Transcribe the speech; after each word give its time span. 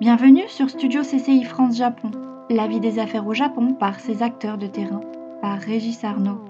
Bienvenue 0.00 0.48
sur 0.48 0.70
Studio 0.70 1.02
CCI 1.02 1.44
France 1.44 1.76
Japon, 1.76 2.10
la 2.48 2.66
vie 2.66 2.80
des 2.80 2.98
affaires 2.98 3.26
au 3.26 3.34
Japon 3.34 3.74
par 3.74 4.00
ses 4.00 4.22
acteurs 4.22 4.56
de 4.56 4.66
terrain, 4.66 5.02
par 5.42 5.60
Régis 5.60 6.02
Arnaud. 6.04 6.42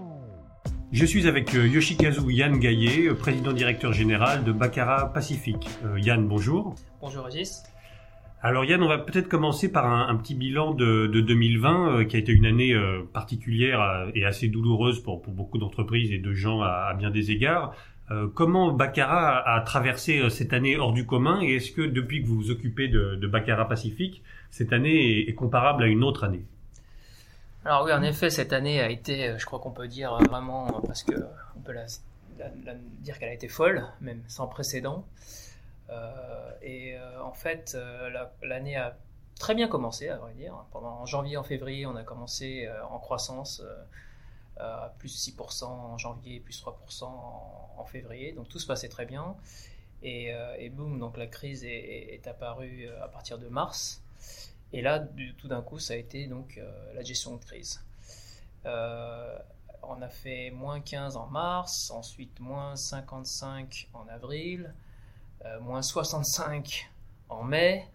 Je 0.93 1.05
suis 1.05 1.27
avec 1.27 1.53
euh, 1.57 1.67
Yoshikazu 1.67 2.33
Yann 2.33 2.61
Gaillet, 2.61 3.09
euh, 3.09 3.15
président 3.17 3.53
directeur 3.53 3.93
général 3.93 4.45
de 4.45 4.53
Baccarat 4.53 5.13
Pacifique. 5.13 5.69
Euh, 5.85 5.99
Yann, 5.99 6.29
bonjour. 6.29 6.77
Bonjour 7.01 7.25
Régis. 7.25 7.65
Alors 8.41 8.65
Yann, 8.65 8.85
on 8.85 8.89
va 8.89 8.99
peut-être 8.99 9.29
commencer 9.29 9.73
par 9.73 9.85
un, 9.85 10.15
petit 10.15 10.37
bilan 10.37 10.73
de, 10.73 11.09
2020 11.09 12.05
qui 12.05 12.15
a 12.15 12.21
été 12.21 12.31
une 12.31 12.47
année 12.47 12.73
particulière 13.13 14.07
et 14.15 14.25
assez 14.25 14.47
douloureuse 14.47 15.03
pour, 15.03 15.23
beaucoup 15.27 15.59
d'entreprises 15.59 16.13
et 16.13 16.19
de 16.19 16.33
gens 16.33 16.63
à 16.63 16.95
bien 16.97 17.11
des 17.11 17.33
égards. 17.33 17.75
Euh, 18.11 18.29
comment 18.35 18.73
Baccarat 18.73 19.55
a, 19.55 19.61
traversé 19.61 20.19
euh, 20.19 20.31
cette 20.31 20.53
année 20.53 20.77
hors 20.77 20.93
du 20.93 21.07
commun 21.07 21.41
et 21.43 21.57
est-ce 21.57 21.71
que 21.71 21.83
depuis 21.83 22.23
que 22.23 22.27
vous 22.27 22.35
vous 22.35 22.51
occupez 22.51 22.89
de, 22.89 23.15
de 23.15 23.27
Baccarat 23.29 23.69
Pacifique, 23.69 24.25
cette 24.51 24.73
année 24.73 25.29
est, 25.29 25.35
comparable 25.35 25.85
à 25.85 25.87
une 25.87 26.03
autre 26.03 26.25
année? 26.25 26.45
Alors 27.65 27.85
oui, 27.85 27.93
en 27.93 28.03
effet, 28.03 28.29
cette 28.31 28.53
année 28.53 28.81
a 28.81 28.91
été, 28.91 29.29
euh, 29.29 29.39
je 29.39 29.47
crois 29.47 29.61
qu'on 29.61 29.71
peut 29.71 29.87
dire 29.87 30.17
vraiment, 30.29 30.83
parce 30.85 31.05
que 31.05 31.15
on 31.57 31.61
peut 31.61 31.75
dire 33.01 33.19
qu'elle 33.19 33.29
a 33.29 33.35
été 33.35 33.47
folle, 33.47 33.85
même 34.01 34.23
sans 34.27 34.49
précédent. 34.49 35.07
et 36.63 36.97
en 37.23 37.33
fait, 37.33 37.77
l'année 38.43 38.77
a 38.77 38.97
très 39.39 39.55
bien 39.55 39.69
commencé, 39.69 40.09
à 40.09 40.17
vrai 40.17 40.33
dire. 40.33 40.55
Pendant 40.73 41.01
en 41.01 41.07
janvier, 41.07 41.37
en 41.37 41.43
février, 41.43 41.85
on 41.87 41.97
a 41.97 42.03
commencé 42.03 42.67
en 42.91 42.99
croissance 42.99 43.63
plus 44.99 45.29
6% 45.29 45.65
en 45.65 45.99
janvier, 45.99 46.41
plus 46.41 46.63
3% 46.63 47.05
en, 47.05 47.85
février. 47.87 48.33
Donc 48.33 48.49
tout 48.49 48.59
se 48.59 48.67
passait 48.67 48.89
très 48.89 49.07
bien. 49.07 49.37
Et, 50.03 50.33
euh, 50.33 50.57
et 50.59 50.71
boum, 50.71 50.99
donc 50.99 51.17
la 51.17 51.27
crise 51.27 51.65
est, 51.65 52.27
apparue 52.27 52.87
euh, 52.87 53.05
à 53.05 53.09
partir 53.09 53.39
de 53.39 53.49
mars. 53.49 54.03
Et 54.73 54.83
là, 54.83 55.05
tout 55.39 55.49
d'un 55.49 55.63
coup, 55.63 55.79
ça 55.79 55.95
a 55.95 55.97
été 55.97 56.27
donc 56.27 56.61
la 56.95 57.03
gestion 57.03 57.35
de 57.35 57.45
crise. 57.45 57.83
on 58.65 60.03
a 60.03 60.09
fait 60.09 60.51
moins 60.53 60.81
15 60.81 61.17
en 61.17 61.27
mars, 61.27 61.91
ensuite 61.91 62.39
moins 62.39 62.77
55 62.77 63.89
en 63.95 64.07
avril, 64.07 64.73
moins 65.61 65.83
65 65.83 66.89
en 67.29 67.43
mai. 67.43 67.89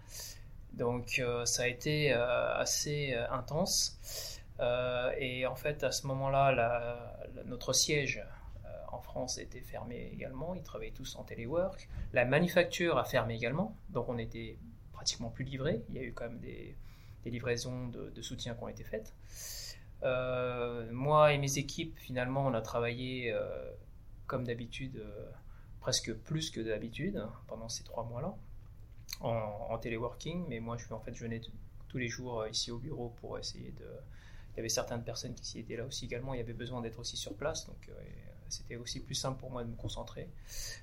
Donc 0.73 1.21
ça 1.45 1.63
a 1.63 1.67
été 1.67 2.11
assez 2.11 3.13
intense. 3.29 4.34
Euh, 4.59 5.11
et 5.17 5.45
en 5.45 5.55
fait, 5.55 5.83
à 5.83 5.91
ce 5.91 6.07
moment-là, 6.07 7.27
notre 7.45 7.73
siège 7.73 8.23
euh, 8.65 8.69
en 8.91 9.01
France 9.01 9.37
était 9.37 9.61
fermé 9.61 10.09
également. 10.13 10.55
Ils 10.55 10.63
travaillaient 10.63 10.91
tous 10.91 11.15
en 11.15 11.23
téléwork. 11.23 11.89
La 12.13 12.25
manufacture 12.25 12.97
a 12.97 13.03
fermé 13.03 13.35
également, 13.35 13.75
donc 13.89 14.09
on 14.09 14.17
était 14.17 14.57
pratiquement 14.93 15.29
plus 15.29 15.43
livrés. 15.43 15.81
Il 15.89 15.95
y 15.95 15.99
a 15.99 16.03
eu 16.03 16.13
quand 16.13 16.25
même 16.25 16.39
des, 16.39 16.75
livraisons 17.25 17.87
de, 17.87 18.21
soutien 18.21 18.53
qui 18.53 18.63
ont 18.63 18.67
été 18.67 18.83
faites. 18.83 19.13
Euh, 20.03 20.91
moi 20.91 21.33
et 21.33 21.37
mes 21.37 21.57
équipes, 21.57 21.97
finalement, 21.97 22.45
on 22.45 22.53
a 22.53 22.61
travaillé 22.61 23.35
comme 24.27 24.45
d'habitude, 24.45 25.03
presque 25.79 26.13
plus 26.13 26.51
que 26.51 26.61
d'habitude 26.61 27.25
pendant 27.47 27.67
ces 27.67 27.83
trois 27.83 28.03
mois-là, 28.03 28.35
en, 29.21 29.77
téléworking. 29.79 30.45
Mais 30.47 30.59
moi, 30.59 30.77
je, 30.77 30.93
en 30.93 30.99
fait, 30.99 31.13
tous 31.87 31.97
les 31.97 32.07
jours 32.07 32.45
ici 32.47 32.71
au 32.71 32.77
bureau 32.77 33.09
pour 33.19 33.39
essayer 33.39 33.71
de 33.71 33.87
il 34.55 34.59
y 34.59 34.61
avait 34.61 34.69
certaines 34.69 35.03
personnes 35.03 35.35
qui 35.35 35.59
étaient 35.59 35.75
là 35.75 35.83
aussi 35.83 36.05
également. 36.05 36.33
Il 36.33 36.37
y 36.37 36.41
avait 36.41 36.53
besoin 36.53 36.81
d'être 36.81 36.97
aussi 36.97 37.17
sur 37.17 37.33
place. 37.33 37.67
Donc, 37.67 37.89
euh, 37.89 37.93
c'était 38.47 38.77
aussi 38.77 39.01
plus 39.01 39.15
simple 39.15 39.37
pour 39.37 39.51
moi 39.51 39.65
de 39.65 39.69
me 39.69 39.75
concentrer. 39.75 40.29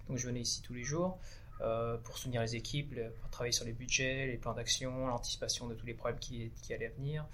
Donc, 0.09 0.19
je 0.19 0.27
venais 0.27 0.41
ici 0.41 0.61
tous 0.61 0.75
les 0.75 0.85
jours 0.85 1.19
euh, 1.63 1.97
pour 1.97 2.19
soutenir 2.19 2.43
les 2.43 2.55
équipes, 2.55 2.95
pour 3.21 3.31
travailler 3.31 3.53
sur 3.53 3.65
les 3.65 3.73
budgets, 3.73 4.27
les 4.27 4.37
plans 4.37 4.53
d'action, 4.53 5.07
l'anticipation 5.07 5.69
de 5.69 5.75
tous 5.75 5.87
les 5.87 5.95
problèmes 5.95 6.19
qui, 6.21 6.51
qui, 6.61 6.75
allaient 6.75 6.93
venir. 6.99 7.25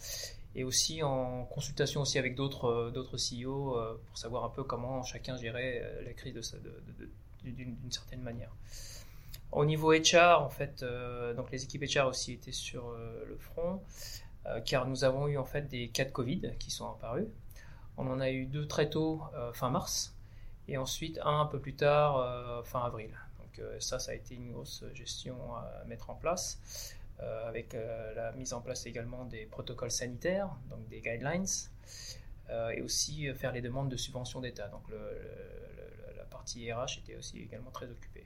Et 0.55 0.63
aussi 0.63 1.03
en 1.03 1.45
consultation 1.47 2.03
aussi 2.03 2.19
avec 2.19 2.37
d'autres 2.37 2.67
euh, 2.67 2.91
d'autres 2.93 3.17
CEO 3.17 3.77
pour 4.07 4.17
savoir 4.17 4.45
un 4.45 4.51
peu 4.51 4.63
comment 4.63 5.03
chacun 5.03 5.37
gérait 5.37 5.83
la 6.05 6.13
crise 6.13 6.35
d'une 7.43 7.91
certaine 7.91 8.23
manière. 8.23 8.55
Au 9.51 9.65
niveau 9.65 9.93
HR, 9.93 10.41
en 10.41 10.51
fait, 10.51 10.85
donc 11.35 11.51
les 11.51 11.65
équipes 11.65 11.83
HR 11.83 12.07
aussi 12.07 12.35
étaient 12.35 12.53
sur 12.53 12.91
le 12.91 13.37
front. 13.39 13.83
Euh, 14.49 14.61
car 14.61 14.87
nous 14.87 15.05
avons 15.05 15.29
eu 15.29 15.37
en 15.37 15.45
fait 15.45 15.63
des 15.63 15.89
cas 15.89 16.05
de 16.05 16.11
Covid 16.11 16.53
qui 16.59 16.71
sont 16.71 16.89
apparus. 16.89 17.27
On 17.97 18.07
en 18.09 18.21
a 18.21 18.31
eu 18.31 18.47
deux 18.47 18.67
très 18.67 18.89
tôt, 18.89 19.23
euh, 19.35 19.53
fin 19.53 19.71
mars, 19.71 20.15
et 20.69 20.79
ensuite 20.79 21.19
un 21.25 21.41
un 21.41 21.47
peu 21.47 21.59
plus 21.59 21.75
tard, 21.75 22.17
euh, 22.19 22.63
fin 22.63 22.85
avril. 22.85 23.11
Donc 23.39 23.61
ça, 23.81 23.99
ça 23.99 24.13
a 24.13 24.15
été 24.15 24.37
une 24.37 24.53
grosse 24.53 24.85
gestion 24.95 25.37
à 25.57 25.85
mettre 25.87 26.11
en 26.11 26.15
place, 26.15 26.95
avec 27.19 27.77
la 28.15 28.31
mise 28.33 28.53
en 28.53 28.61
place 28.61 28.87
également 28.87 29.25
des 29.25 29.47
protocoles 29.47 29.91
sanitaires, 29.91 30.49
donc 30.71 30.87
des 30.89 31.01
guidelines, 31.01 31.47
et 32.73 32.81
aussi 32.83 33.35
faire 33.35 33.51
les 33.51 33.61
demandes 33.61 33.89
de 33.89 33.97
subventions 33.97 34.41
d'État. 34.41 34.71
Partie 36.39 36.73
RH 36.73 37.01
était 37.03 37.17
aussi 37.17 37.41
également 37.41 37.71
très 37.71 37.91
occupée. 37.91 38.25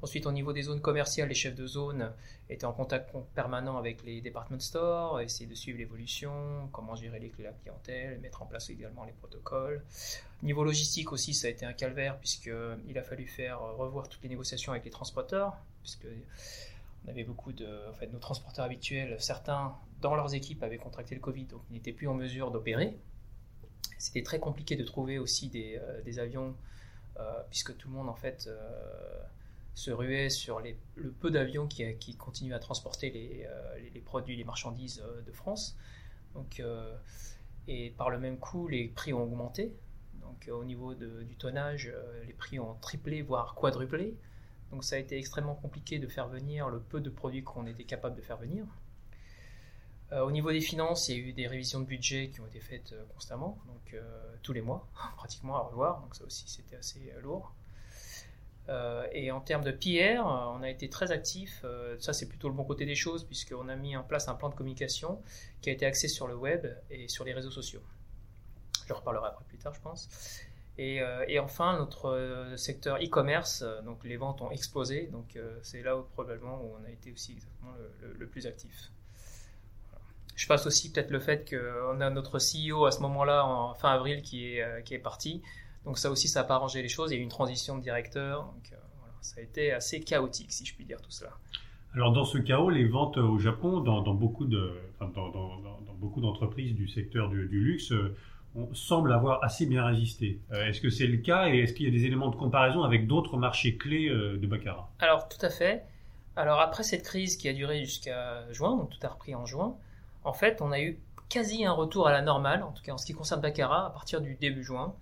Ensuite, 0.00 0.26
au 0.26 0.32
niveau 0.32 0.52
des 0.52 0.62
zones 0.62 0.80
commerciales, 0.80 1.28
les 1.28 1.34
chefs 1.34 1.56
de 1.56 1.66
zone 1.66 2.12
étaient 2.48 2.64
en 2.64 2.72
contact 2.72 3.14
permanent 3.34 3.76
avec 3.76 4.04
les 4.04 4.20
department 4.20 4.60
stores, 4.60 5.20
essayer 5.20 5.48
de 5.48 5.54
suivre 5.54 5.78
l'évolution, 5.78 6.68
comment 6.72 6.94
gérer 6.94 7.18
les 7.18 7.32
la 7.38 7.52
clientèle, 7.52 8.20
mettre 8.20 8.42
en 8.42 8.46
place 8.46 8.70
également 8.70 9.04
les 9.04 9.12
protocoles. 9.12 9.84
Niveau 10.42 10.64
logistique 10.64 11.12
aussi, 11.12 11.34
ça 11.34 11.48
a 11.48 11.50
été 11.50 11.66
un 11.66 11.72
calvaire 11.72 12.18
puisqu'il 12.18 12.96
a 12.96 13.02
fallu 13.02 13.26
faire 13.26 13.60
revoir 13.60 14.08
toutes 14.08 14.22
les 14.22 14.28
négociations 14.28 14.72
avec 14.72 14.84
les 14.84 14.90
transporteurs, 14.90 15.56
puisque 15.82 16.06
on 17.04 17.10
avait 17.10 17.24
beaucoup 17.24 17.52
de, 17.52 17.68
nos 18.12 18.18
transporteurs 18.18 18.64
habituels, 18.64 19.16
certains 19.18 19.76
dans 20.00 20.14
leurs 20.14 20.34
équipes 20.34 20.62
avaient 20.62 20.78
contracté 20.78 21.14
le 21.14 21.20
Covid, 21.20 21.44
donc 21.44 21.62
ils 21.70 21.74
n'étaient 21.74 21.92
plus 21.92 22.06
en 22.06 22.14
mesure 22.14 22.50
d'opérer. 22.50 22.96
C'était 23.98 24.22
très 24.22 24.38
compliqué 24.38 24.76
de 24.76 24.84
trouver 24.84 25.18
aussi 25.18 25.48
des, 25.48 25.76
euh, 25.80 26.22
avions 26.22 26.50
euh, 26.50 26.52
puisque 27.50 27.76
tout 27.76 27.88
le 27.88 27.94
monde 27.94 28.08
en 28.08 28.14
fait 28.14 28.46
euh, 28.46 29.22
se 29.74 29.90
ruait 29.90 30.30
sur 30.30 30.60
le 30.60 31.10
peu 31.10 31.30
d'avions 31.30 31.66
qui, 31.66 31.96
qui 31.98 32.16
continuent 32.16 32.54
à 32.54 32.58
transporter 32.58 33.10
les, 33.10 33.46
euh, 33.46 34.00
produits, 34.04 34.36
les 34.36 34.44
marchandises 34.44 35.02
de 35.26 35.32
France. 35.32 35.76
Donc, 36.34 36.62
et 37.66 37.90
par 37.90 38.10
le 38.10 38.18
même 38.18 38.38
coup, 38.38 38.68
les 38.68 38.88
prix 38.88 39.12
ont 39.12 39.22
augmenté. 39.22 39.74
Donc 40.20 40.48
au 40.52 40.64
niveau 40.64 40.94
du 40.94 41.36
tonnage, 41.36 41.92
les 42.26 42.32
prix 42.32 42.58
ont 42.58 42.74
triplé, 42.80 43.22
voire 43.22 43.54
quadruplé. 43.54 44.16
Donc 44.70 44.84
ça 44.84 44.96
a 44.96 44.98
été 44.98 45.16
extrêmement 45.16 45.54
compliqué 45.54 45.98
de 45.98 46.06
faire 46.06 46.28
venir 46.28 46.68
le 46.68 46.80
peu 46.80 47.00
de 47.00 47.10
produits 47.10 47.42
qu'on 47.42 47.66
était 47.66 47.84
capable 47.84 48.16
de 48.16 48.22
faire 48.22 48.36
venir. 48.36 48.66
Euh, 50.12 50.22
au 50.22 50.30
niveau 50.30 50.50
des 50.50 50.60
finances, 50.60 51.08
il 51.08 51.16
y 51.16 51.20
a 51.20 51.28
eu 51.28 51.32
des 51.32 51.46
révisions 51.46 51.80
de 51.80 51.84
budget 51.84 52.30
qui 52.30 52.40
ont 52.40 52.46
été 52.46 52.60
faites 52.60 52.92
euh, 52.92 53.04
constamment, 53.12 53.58
donc 53.66 53.92
euh, 53.92 54.00
tous 54.42 54.54
les 54.54 54.62
mois, 54.62 54.88
pratiquement 55.16 55.56
à 55.56 55.60
revoir, 55.60 56.00
donc 56.00 56.14
ça 56.14 56.24
aussi 56.24 56.48
c'était 56.48 56.76
assez 56.76 57.12
lourd. 57.20 57.52
et 59.12 59.30
en 59.30 59.40
termes 59.40 59.64
de 59.64 59.72
PR, 59.72 60.24
on 60.24 60.62
a 60.62 60.68
été 60.68 60.88
très 60.90 61.10
actif. 61.10 61.64
ça, 62.00 62.12
c'est 62.12 62.28
plutôt 62.28 62.48
le 62.48 62.54
bon 62.54 62.64
côté 62.64 62.84
des 62.84 62.94
choses, 62.94 63.24
puisqu'on 63.24 63.68
a 63.68 63.76
mis 63.76 63.96
en 63.96 64.02
place 64.02 64.28
un 64.28 64.34
plan 64.34 64.50
de 64.50 64.54
communication 64.54 65.22
qui 65.62 65.70
a 65.70 65.72
été 65.72 65.86
axé 65.86 66.06
sur 66.06 66.26
le 66.26 66.36
web 66.36 66.66
et 66.90 67.08
sur 67.08 67.24
les 67.24 67.32
réseaux 67.32 67.50
sociaux. 67.50 67.82
Je 68.86 68.92
reparlerai 68.92 69.28
après 69.28 69.44
plus 69.46 69.58
tard, 69.58 69.72
je 69.74 69.80
pense. 69.80 70.08
Et, 70.76 71.00
enfin, 71.40 71.78
notre 71.78 72.52
secteur 72.56 72.98
e-commerce, 72.98 73.64
donc 73.84 74.04
les 74.04 74.18
ventes 74.18 74.42
ont 74.42 74.50
explosé. 74.50 75.06
Donc 75.06 75.38
c'est 75.62 75.82
là 75.82 75.96
probablement 76.12 76.60
où 76.62 76.76
on 76.78 76.84
a 76.84 76.90
été 76.90 77.10
aussi 77.10 77.32
exactement 77.32 77.72
le 78.00 78.26
plus 78.26 78.46
actif. 78.46 78.90
Je 80.38 80.46
passe 80.46 80.68
aussi 80.68 80.92
peut-être 80.92 81.10
le 81.10 81.18
fait 81.18 81.50
qu'on 81.50 82.00
a 82.00 82.10
notre 82.10 82.38
CEO 82.38 82.86
à 82.86 82.92
ce 82.92 83.00
moment-là, 83.00 83.44
en 83.44 83.74
fin 83.74 83.90
avril, 83.90 84.22
qui 84.22 84.54
est, 84.54 84.62
euh, 84.62 84.80
qui 84.82 84.94
est 84.94 85.00
parti. 85.00 85.42
Donc 85.84 85.98
ça 85.98 86.12
aussi, 86.12 86.28
ça 86.28 86.40
n'a 86.40 86.44
pas 86.44 86.54
arrangé 86.54 86.80
les 86.80 86.88
choses. 86.88 87.10
Il 87.10 87.14
y 87.14 87.18
a 87.18 87.20
eu 87.20 87.24
une 87.24 87.28
transition 87.28 87.76
de 87.76 87.82
directeur. 87.82 88.44
Donc 88.44 88.70
euh, 88.72 88.76
voilà, 89.00 89.14
ça 89.20 89.40
a 89.40 89.42
été 89.42 89.72
assez 89.72 89.98
chaotique, 89.98 90.52
si 90.52 90.64
je 90.64 90.76
puis 90.76 90.84
dire 90.84 91.02
tout 91.02 91.10
cela. 91.10 91.32
Alors 91.92 92.12
dans 92.12 92.24
ce 92.24 92.38
chaos, 92.38 92.70
les 92.70 92.86
ventes 92.86 93.16
au 93.16 93.36
Japon, 93.40 93.80
dans, 93.80 94.00
beaucoup 94.14 94.44
de, 94.44 94.74
dans, 95.00 95.08
dans, 95.08 95.94
beaucoup 95.94 96.20
d'entreprises 96.20 96.72
du 96.76 96.86
secteur 96.86 97.30
du, 97.30 97.48
luxe, 97.48 97.90
euh, 97.90 98.14
on 98.54 98.72
semble 98.74 99.12
avoir 99.12 99.42
assez 99.42 99.66
bien 99.66 99.84
résisté. 99.84 100.40
est-ce 100.52 100.80
que 100.80 100.88
c'est 100.88 101.08
le 101.08 101.16
cas 101.16 101.48
et 101.48 101.58
est-ce 101.58 101.72
qu'il 101.72 101.86
y 101.86 101.88
a 101.88 101.92
des 101.92 102.06
éléments 102.06 102.30
de 102.30 102.36
comparaison 102.36 102.84
avec 102.84 103.08
d'autres 103.08 103.36
marchés 103.36 103.76
clés 103.76 104.08
de 104.08 104.46
Baccarat? 104.46 104.88
Alors 105.00 105.28
tout 105.28 105.44
à 105.44 105.50
fait. 105.50 105.82
Alors 106.36 106.60
après 106.60 106.84
cette 106.84 107.02
crise 107.02 107.36
qui 107.36 107.48
a 107.48 107.52
duré 107.52 107.84
jusqu'à 107.84 108.50
juin, 108.52 108.76
donc 108.76 108.90
tout 108.90 109.04
a 109.04 109.08
repris 109.08 109.34
en 109.34 109.44
juin, 109.44 109.76
en 110.24 110.32
fait, 110.32 110.60
on 110.60 110.72
a 110.72 110.80
eu 110.80 110.98
quasi 111.28 111.64
un 111.64 111.72
retour 111.72 112.06
à 112.06 112.12
la 112.12 112.22
normale, 112.22 112.62
en 112.62 112.72
tout 112.72 112.82
cas 112.82 112.92
en 112.92 112.98
ce 112.98 113.06
qui 113.06 113.14
concerne 113.14 113.40
Baccarat, 113.40 113.86
à 113.86 113.90
partir 113.90 114.20
du 114.20 114.34
début 114.34 114.64
juin. 114.64 114.94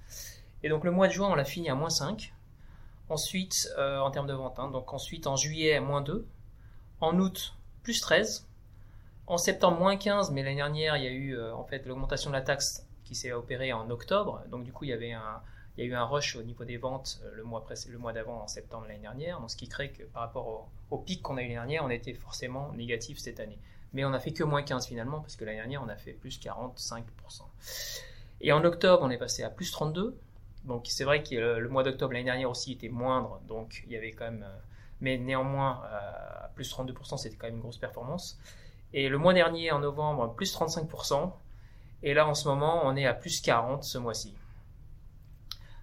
Et 0.62 0.68
donc 0.68 0.84
le 0.84 0.90
mois 0.90 1.08
de 1.08 1.12
juin, 1.12 1.28
on 1.30 1.34
l'a 1.34 1.44
fini 1.44 1.68
à 1.68 1.74
moins 1.74 1.90
5. 1.90 2.32
Ensuite, 3.08 3.68
euh, 3.78 4.00
en 4.00 4.10
termes 4.10 4.26
de 4.26 4.32
vente, 4.32 4.58
hein, 4.58 4.68
donc 4.70 4.92
ensuite 4.92 5.26
en 5.26 5.36
juillet, 5.36 5.78
moins 5.80 6.00
2. 6.00 6.26
En 7.00 7.18
août, 7.18 7.54
plus 7.82 8.00
13. 8.00 8.46
En 9.28 9.38
septembre, 9.38 9.78
moins 9.78 9.96
15, 9.96 10.30
mais 10.32 10.42
l'année 10.42 10.56
dernière, 10.56 10.96
il 10.96 11.04
y 11.04 11.06
a 11.06 11.10
eu 11.10 11.36
euh, 11.36 11.54
en 11.54 11.64
fait 11.64 11.86
l'augmentation 11.86 12.30
de 12.30 12.34
la 12.34 12.42
taxe 12.42 12.86
qui 13.04 13.14
s'est 13.14 13.32
opérée 13.32 13.72
en 13.72 13.88
octobre. 13.90 14.42
Donc 14.50 14.64
du 14.64 14.72
coup, 14.72 14.84
il 14.84 14.90
y 14.90 14.92
avait 14.92 15.12
un, 15.12 15.40
il 15.76 15.84
y 15.84 15.88
a 15.88 15.90
eu 15.90 15.94
un 15.94 16.04
rush 16.04 16.36
au 16.36 16.42
niveau 16.42 16.64
des 16.64 16.78
ventes 16.78 17.20
le 17.34 17.42
mois, 17.42 17.64
le 17.88 17.98
mois 17.98 18.12
d'avant, 18.12 18.42
en 18.42 18.48
septembre 18.48 18.86
l'année 18.88 19.00
dernière, 19.00 19.40
ce 19.48 19.56
qui 19.56 19.68
crée 19.68 19.90
que 19.90 20.04
par 20.04 20.22
rapport 20.22 20.68
au, 20.90 20.98
pic 20.98 21.22
qu'on 21.22 21.36
a 21.36 21.42
eu 21.42 21.44
l'année 21.44 21.54
dernière, 21.54 21.84
on 21.84 21.90
était 21.90 22.14
forcément 22.14 22.72
négatif 22.72 23.18
cette 23.18 23.40
année. 23.40 23.58
Mais 23.96 24.04
on 24.04 24.12
a 24.12 24.20
fait 24.20 24.32
que 24.32 24.44
moins 24.44 24.62
15 24.62 24.88
finalement, 24.88 25.20
parce 25.20 25.36
que 25.36 25.46
l'année 25.46 25.56
dernière, 25.56 25.82
on 25.82 25.88
a 25.88 25.96
fait 25.96 26.12
plus 26.12 26.38
45%. 26.38 27.04
Et 28.42 28.52
en 28.52 28.62
octobre, 28.62 29.02
on 29.02 29.08
est 29.08 29.16
passé 29.16 29.42
à 29.42 29.48
plus 29.48 29.70
32. 29.70 30.14
Donc 30.66 30.84
c'est 30.86 31.04
vrai 31.04 31.22
que 31.22 31.34
le, 31.34 31.66
mois 31.70 31.82
d'octobre 31.82 32.12
l'année 32.12 32.26
dernière 32.26 32.50
aussi 32.50 32.72
était 32.72 32.90
moindre, 32.90 33.40
donc 33.48 33.84
il 33.86 33.92
y 33.92 33.96
avait 33.96 34.12
quand 34.12 34.26
même... 34.26 34.46
mais 35.00 35.16
néanmoins, 35.16 35.80
plus 36.54 36.70
32%, 36.70 37.16
c'était 37.16 37.36
quand 37.36 37.46
même 37.46 37.54
une 37.54 37.62
grosse 37.62 37.78
performance. 37.78 38.38
Et 38.92 39.08
le 39.08 39.16
mois 39.16 39.32
dernier, 39.32 39.70
en 39.70 39.78
novembre, 39.78 40.34
plus 40.34 40.54
35%. 40.54 41.32
Et 42.02 42.12
là, 42.12 42.28
en 42.28 42.34
ce 42.34 42.46
moment, 42.48 42.82
on 42.84 42.96
est 42.96 43.06
à 43.06 43.14
plus 43.14 43.40
40 43.40 43.82
ce 43.82 43.96
mois-ci. 43.96 44.34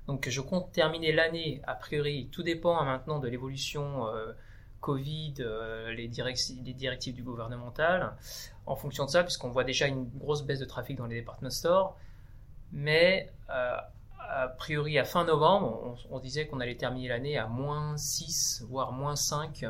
Donc 0.06 0.30
je 0.30 0.42
compte 0.42 0.72
terminer 0.72 1.14
l'année, 1.14 1.64
a 1.66 1.74
priori, 1.74 2.30
tout 2.32 2.44
dépend 2.44 2.78
hein, 2.78 2.86
maintenant 2.86 3.18
de 3.18 3.28
l'évolution 3.28 4.06
euh, 4.06 4.34
Covid, 4.84 5.36
euh, 5.40 5.94
les, 5.94 6.10
directives, 6.10 7.16
du 7.16 7.24
gouvernemental, 7.24 8.14
en 8.66 8.76
fonction 8.76 9.06
de 9.06 9.10
ça, 9.10 9.24
puisqu'on 9.24 9.50
voit 9.50 9.64
déjà 9.64 9.88
une 9.88 10.10
grosse 10.10 10.44
baisse 10.44 10.60
de 10.60 10.66
trafic 10.66 10.98
dans 10.98 11.06
les 11.06 11.22
department 11.22 11.50
stores. 11.50 11.98
Mais 12.74 13.32
euh, 13.50 13.78
a 14.20 14.48
priori, 14.50 15.00
à 15.00 15.06
fin 15.06 15.24
novembre, 15.24 15.98
on, 16.12 16.20
disait 16.20 16.48
qu'on 16.48 16.60
allait 16.60 16.76
terminer 16.76 17.08
l'année 17.08 17.38
à 17.38 17.48
moins 17.48 17.96
6, 17.96 18.66
voire 18.68 18.92
moins 18.92 19.16
5 19.16 19.66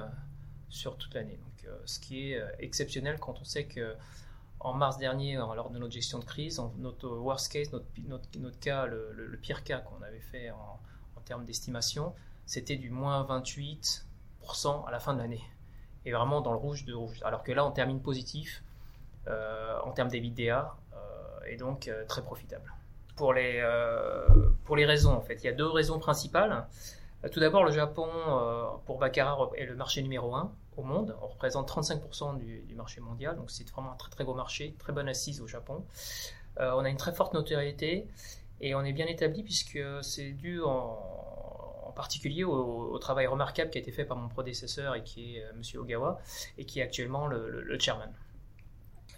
sur 0.70 0.98
toute 0.98 1.14
l'année. 1.14 1.38
Donc, 1.38 1.70
ce 1.86 2.00
qui 2.00 2.32
est 2.32 2.42
exceptionnel 2.58 3.20
quand 3.20 3.40
on 3.40 3.44
sait 3.44 3.66
que 3.66 3.96
en 4.60 4.74
mars 4.74 4.98
dernier, 4.98 5.36
lors 5.36 5.70
de 5.70 5.78
notre 5.78 5.94
gestion 5.94 6.18
de 6.18 6.26
crise, 6.26 6.60
notre 6.78 7.08
worst 7.10 7.52
case, 7.52 7.70
notre, 8.08 8.60
cas, 8.60 8.88
le, 8.88 9.38
pire 9.42 9.64
cas 9.64 9.80
qu'on 9.80 10.02
avait 10.02 10.22
fait 10.32 10.50
en, 10.50 10.80
termes 11.26 11.46
d'estimation, 11.46 12.14
c'était 12.46 12.76
du 12.76 12.90
moins 12.90 13.24
28% 13.24 14.02
à 14.86 14.92
la 14.92 15.00
fin 15.00 15.14
de 15.14 15.20
l'année. 15.20 15.44
Et 16.06 16.12
vraiment 16.12 16.42
dans 16.42 16.52
le 16.52 16.58
rouge 16.58 16.86
de 16.86 16.94
rouge. 16.94 17.22
Alors 17.24 17.44
que 17.44 17.52
là, 17.52 17.66
on 17.66 17.72
termine 17.72 18.02
positif 18.02 18.64
euh, 19.28 19.80
en 19.84 19.92
termes 19.92 20.10
d'EBITDA 20.10 20.76
euh, 20.94 20.98
et 21.48 21.56
donc 21.56 21.88
euh, 21.88 22.06
très 22.06 22.22
profitable. 22.22 22.74
Pour 23.16 23.34
les, 23.34 23.64
pour 24.66 24.76
les 24.76 24.86
raisons, 24.86 25.14
en 25.14 25.22
fait, 25.22 25.36
il 25.36 25.46
y 25.46 25.48
a 25.48 25.54
deux 25.54 25.70
raisons 25.70 26.00
principales. 26.00 26.66
Tout 27.32 27.40
d'abord, 27.40 27.64
le 27.64 27.72
Japon, 27.72 28.08
pour 28.86 28.98
Baccarat, 28.98 29.52
est 29.56 29.66
le 29.66 29.76
marché 29.76 30.02
numéro 30.02 30.34
1 30.34 30.52
au 30.78 30.84
monde. 30.84 31.16
On 31.22 31.28
représente 31.28 31.70
35% 31.70 32.40
du, 32.40 32.76
marché 32.76 33.02
mondial, 33.02 33.36
donc 33.36 33.52
c'est 33.52 33.70
vraiment 33.70 33.92
un 33.92 33.96
très 33.96 34.10
très 34.10 34.24
beau 34.24 34.34
marché, 34.34 34.76
très 34.80 34.94
bonne 34.94 35.08
assise 35.08 35.42
au 35.42 35.48
Japon. 35.48 35.86
Euh, 36.60 36.72
on 36.76 36.86
a 36.86 36.90
une 36.90 36.98
très 36.98 37.14
forte 37.14 37.34
notoriété 37.34 38.08
et 38.62 38.76
on 38.76 38.84
est 38.84 38.94
bien 38.94 39.08
établi 39.08 39.44
puisque 39.44 39.80
c'est 40.02 40.32
dû 40.32 40.62
en, 40.62 40.98
particulier 41.96 42.44
au, 42.44 42.98
travail 43.00 43.28
remarquable 43.28 43.70
qui 43.70 43.78
a 43.78 43.82
été 43.82 43.92
fait 43.92 44.06
par 44.06 44.18
mon 44.18 44.30
prédécesseur 44.30 44.96
et 44.96 45.04
qui 45.04 45.36
est. 45.36 45.44
Euh, 45.44 45.52
Monsieur 45.56 45.80
Ogawa 45.80 46.20
et 46.58 46.66
qui 46.66 46.80
est 46.80 46.84
actuellement 46.84 47.28
le, 47.28 47.78
chairman. 47.80 48.12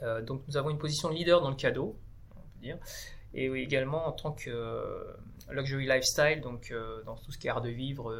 Euh, 0.01 0.22
donc 0.22 0.42
nous 0.48 0.57
avons 0.57 0.69
une 0.69 0.77
position 0.77 1.10
de 1.10 1.16
leader 1.16 1.42
dans 1.42 1.50
le 1.50 1.56
cadeau, 1.56 1.98
on 2.36 2.39
peut 2.39 2.60
dire, 2.62 2.77
et 3.33 3.45
également 3.45 4.07
en 4.07 4.12
tant 4.12 4.31
que 4.31 5.16
luxury 5.50 5.86
lifestyle, 5.86 6.42
donc 6.42 6.74
dans 7.06 7.16
tout 7.16 7.31
ce 7.31 7.38
qui 7.38 7.48
est 7.48 7.50
art 7.50 7.62
de 7.62 7.69
vivre, 7.69 8.13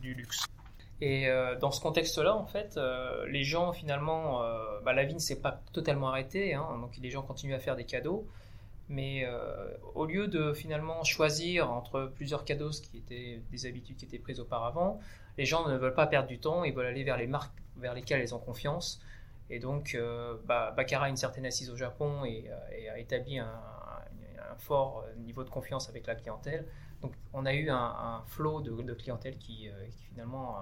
du 0.00 0.14
luxe. 0.14 0.46
Et 1.02 1.26
euh, 1.26 1.58
dans 1.58 1.72
ce 1.72 1.80
contexte-là, 1.80 2.36
en 2.36 2.46
fait, 2.46 2.76
euh, 2.76 3.26
les 3.26 3.42
gens, 3.42 3.72
finalement, 3.72 4.40
euh, 4.44 4.78
bah, 4.84 4.92
la 4.92 5.04
vie 5.04 5.14
ne 5.14 5.18
s'est 5.18 5.40
pas 5.40 5.60
totalement 5.72 6.10
arrêtée, 6.10 6.54
hein, 6.54 6.64
donc 6.80 6.96
les 6.96 7.10
gens 7.10 7.22
continuent 7.22 7.56
à 7.56 7.58
faire 7.58 7.74
des 7.74 7.84
cadeaux. 7.84 8.24
Mais 8.92 9.26
au 9.94 10.04
lieu 10.04 10.28
de 10.28 10.52
finalement 10.52 11.02
choisir 11.02 11.70
entre 11.70 12.12
plusieurs 12.14 12.44
cadeaux, 12.44 12.72
ce 12.72 12.82
qui 12.82 12.98
étaient 12.98 13.40
des 13.50 13.66
habitudes 13.66 13.96
qui 13.96 14.04
étaient 14.04 14.18
prises 14.18 14.38
auparavant, 14.38 15.00
les 15.38 15.46
gens 15.46 15.66
ne 15.66 15.76
veulent 15.78 15.94
pas 15.94 16.06
perdre 16.06 16.28
du 16.28 16.38
temps, 16.38 16.62
ils 16.64 16.74
veulent 16.74 16.86
aller 16.86 17.02
vers 17.02 17.16
les 17.16 17.26
marques 17.26 17.56
vers 17.78 17.94
lesquelles 17.94 18.20
ils 18.20 18.34
ont 18.34 18.38
confiance. 18.38 19.00
Et 19.48 19.58
donc, 19.60 19.96
bah, 20.44 20.72
Baccarat 20.76 21.06
a 21.06 21.08
une 21.08 21.16
certaine 21.16 21.46
assise 21.46 21.70
au 21.70 21.76
Japon 21.76 22.24
et, 22.26 22.50
a 22.90 22.98
établi 22.98 23.38
un, 23.38 23.50
fort 24.58 25.06
niveau 25.16 25.44
de 25.44 25.50
confiance 25.50 25.88
avec 25.88 26.06
la 26.06 26.14
clientèle. 26.14 26.66
Donc 27.02 27.14
on 27.32 27.44
a 27.44 27.52
eu 27.52 27.68
un, 27.68 28.22
flot 28.26 28.60
de, 28.60 28.94
clientèle 28.94 29.36
qui, 29.36 29.68
euh, 29.68 29.86
finalement 30.08 30.58
euh, 30.58 30.60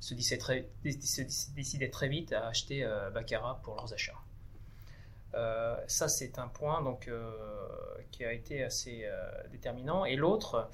se, 0.00 0.14
décidait 0.14 1.90
très, 1.90 2.08
vite 2.08 2.32
à 2.32 2.48
acheter 2.48 2.84
euh, 2.84 3.10
Baccarat 3.10 3.60
pour 3.62 3.76
leurs 3.76 3.92
achats. 3.92 4.18
Ça, 5.86 6.08
c'est 6.08 6.38
un 6.38 6.48
point 6.48 6.82
donc, 6.82 7.10
qui 8.10 8.24
a 8.24 8.32
été 8.32 8.62
assez 8.62 9.08
déterminant. 9.50 10.04
Et 10.04 10.16
l'autre, 10.16 10.68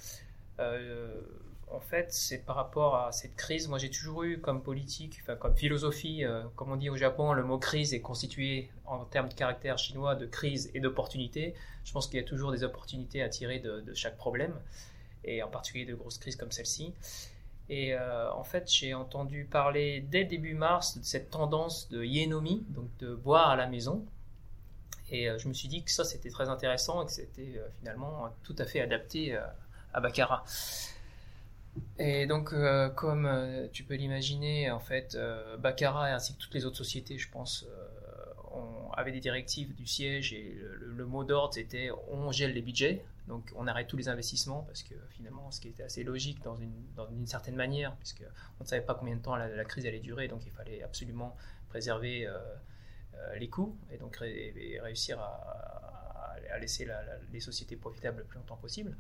en 0.59 1.81
fait, 1.81 2.13
c'est 2.13 2.39
par 2.39 2.57
rapport 2.57 2.97
à 2.97 3.13
cette 3.13 3.37
crise. 3.37 3.69
Moi, 3.69 3.79
j'ai 3.79 3.91
toujours 3.91 4.25
eu 4.25 4.41
comme 4.41 4.63
politique, 4.63 5.21
comme 5.39 5.57
philosophie, 5.57 6.25
comme 6.57 6.73
on 6.73 6.77
dit 6.77 6.91
au 6.91 6.97
Japon, 6.97 7.33
le 7.33 7.43
mot 7.43 7.59
crise 7.59 7.95
est 7.95 8.01
constitué 8.01 8.71
en 8.87 9.05
termes 9.05 9.29
de 9.29 9.35
caractère 9.35 9.79
chinois 9.79 10.15
de 10.15 10.27
crise 10.27 10.71
et 10.75 10.81
d'opportunité. 10.81 11.55
Je 11.85 11.93
pense 11.93 12.07
qu'il 12.07 12.19
y 12.19 12.23
a 12.23 12.27
toujours 12.27 12.53
des 12.53 12.65
opportunités 12.65 13.23
à 13.23 13.29
tirer 13.29 13.61
de 13.61 13.95
chaque 13.95 14.17
problème 14.17 14.55
et 15.25 15.43
en 15.43 15.49
particulier 15.49 15.85
de 15.85 15.95
grosses 15.95 16.19
crises 16.19 16.37
comme 16.37 16.51
celle-ci. 16.51 16.95
Et 17.69 17.95
euh, 17.95 18.33
en 18.33 18.43
fait, 18.43 18.69
j'ai 18.71 18.95
entendu 18.95 19.45
parler 19.45 20.01
dès 20.01 20.25
début 20.25 20.55
mars 20.55 20.99
de 20.99 21.05
cette 21.05 21.31
tendance 21.31 21.89
de 21.89 22.03
Yenomi, 22.03 22.65
donc 22.71 22.89
de 22.99 23.15
boire 23.15 23.51
à 23.51 23.57
la 23.57 23.69
maison. 23.69 24.05
Et 25.11 25.29
euh, 25.29 25.39
je 25.39 25.49
me 25.49 25.53
suis 25.53 25.69
dit 25.69 25.83
que 25.83 25.91
ça, 25.91 26.05
c'était 26.05 26.31
très 26.31 26.49
intéressant 26.49 27.03
et 27.03 27.07
que 27.07 27.13
c'était 27.13 27.55
euh, 27.57 27.69
finalement 27.79 28.35
tout 28.43 28.57
à 28.59 28.65
fait 28.65 28.81
adapté 28.81 29.37
à 29.93 30.01
Baccarat. 30.01 30.45
Et 31.99 32.27
donc, 32.27 32.53
comme 32.97 33.69
tu 33.73 33.85
peux 33.85 33.95
l'imaginer, 33.95 34.71
en 34.71 34.81
fait, 34.81 35.17
Baccarat 35.59 36.07
ainsi 36.07 36.35
que 36.35 36.39
toutes 36.39 36.55
les 36.55 36.65
autres 36.65 36.77
sociétés, 36.77 37.17
je 37.17 37.31
pense, 37.31 37.65
on 38.51 38.91
avait 38.93 39.13
des 39.13 39.21
directives 39.21 39.75
du 39.75 39.87
siège 39.87 40.33
et 40.33 40.59
le, 40.81 41.07
mot 41.07 41.25
d'ordre 41.25 41.55
c'était 41.55 41.91
on 42.09 42.31
gèle 42.33 42.53
les 42.53 42.63
budgets, 42.63 43.05
donc 43.29 43.53
on 43.55 43.67
arrête 43.67 43.87
tous 43.87 43.97
les 43.97 44.09
investissements 44.09 44.63
parce 44.63 44.83
que 44.83 44.95
finalement 45.11 45.51
ce 45.51 45.61
qui 45.61 45.69
était 45.69 45.85
assez 45.85 46.03
logique 46.03 46.43
dans 46.43 46.57
une, 46.57 47.27
certaine 47.27 47.55
manière, 47.55 47.95
puisque 47.97 48.25
on 48.59 48.65
ne 48.65 48.69
savait 48.69 48.85
pas 48.85 48.95
combien 48.95 49.17
de 49.17 49.23
temps 49.23 49.37
la, 49.37 49.65
crise 49.65 49.87
allait 49.87 50.01
durer, 50.01 50.29
donc 50.29 50.43
il 50.47 50.53
fallait 50.53 50.83
absolument 50.83 51.37
préserver 51.69 52.27
euh, 52.27 52.33
euh, 52.33 52.57
les 53.39 53.49
coûts 53.49 53.77
et 53.91 53.99
donc 53.99 54.17
réussir 54.17 55.21
à, 55.21 56.59
laisser 56.59 56.89
les 57.33 57.41
sociétés 57.41 57.77
profitables 57.77 58.19
le 58.19 58.25
plus 58.25 58.39
longtemps 58.39 58.57
possible. 58.57 58.97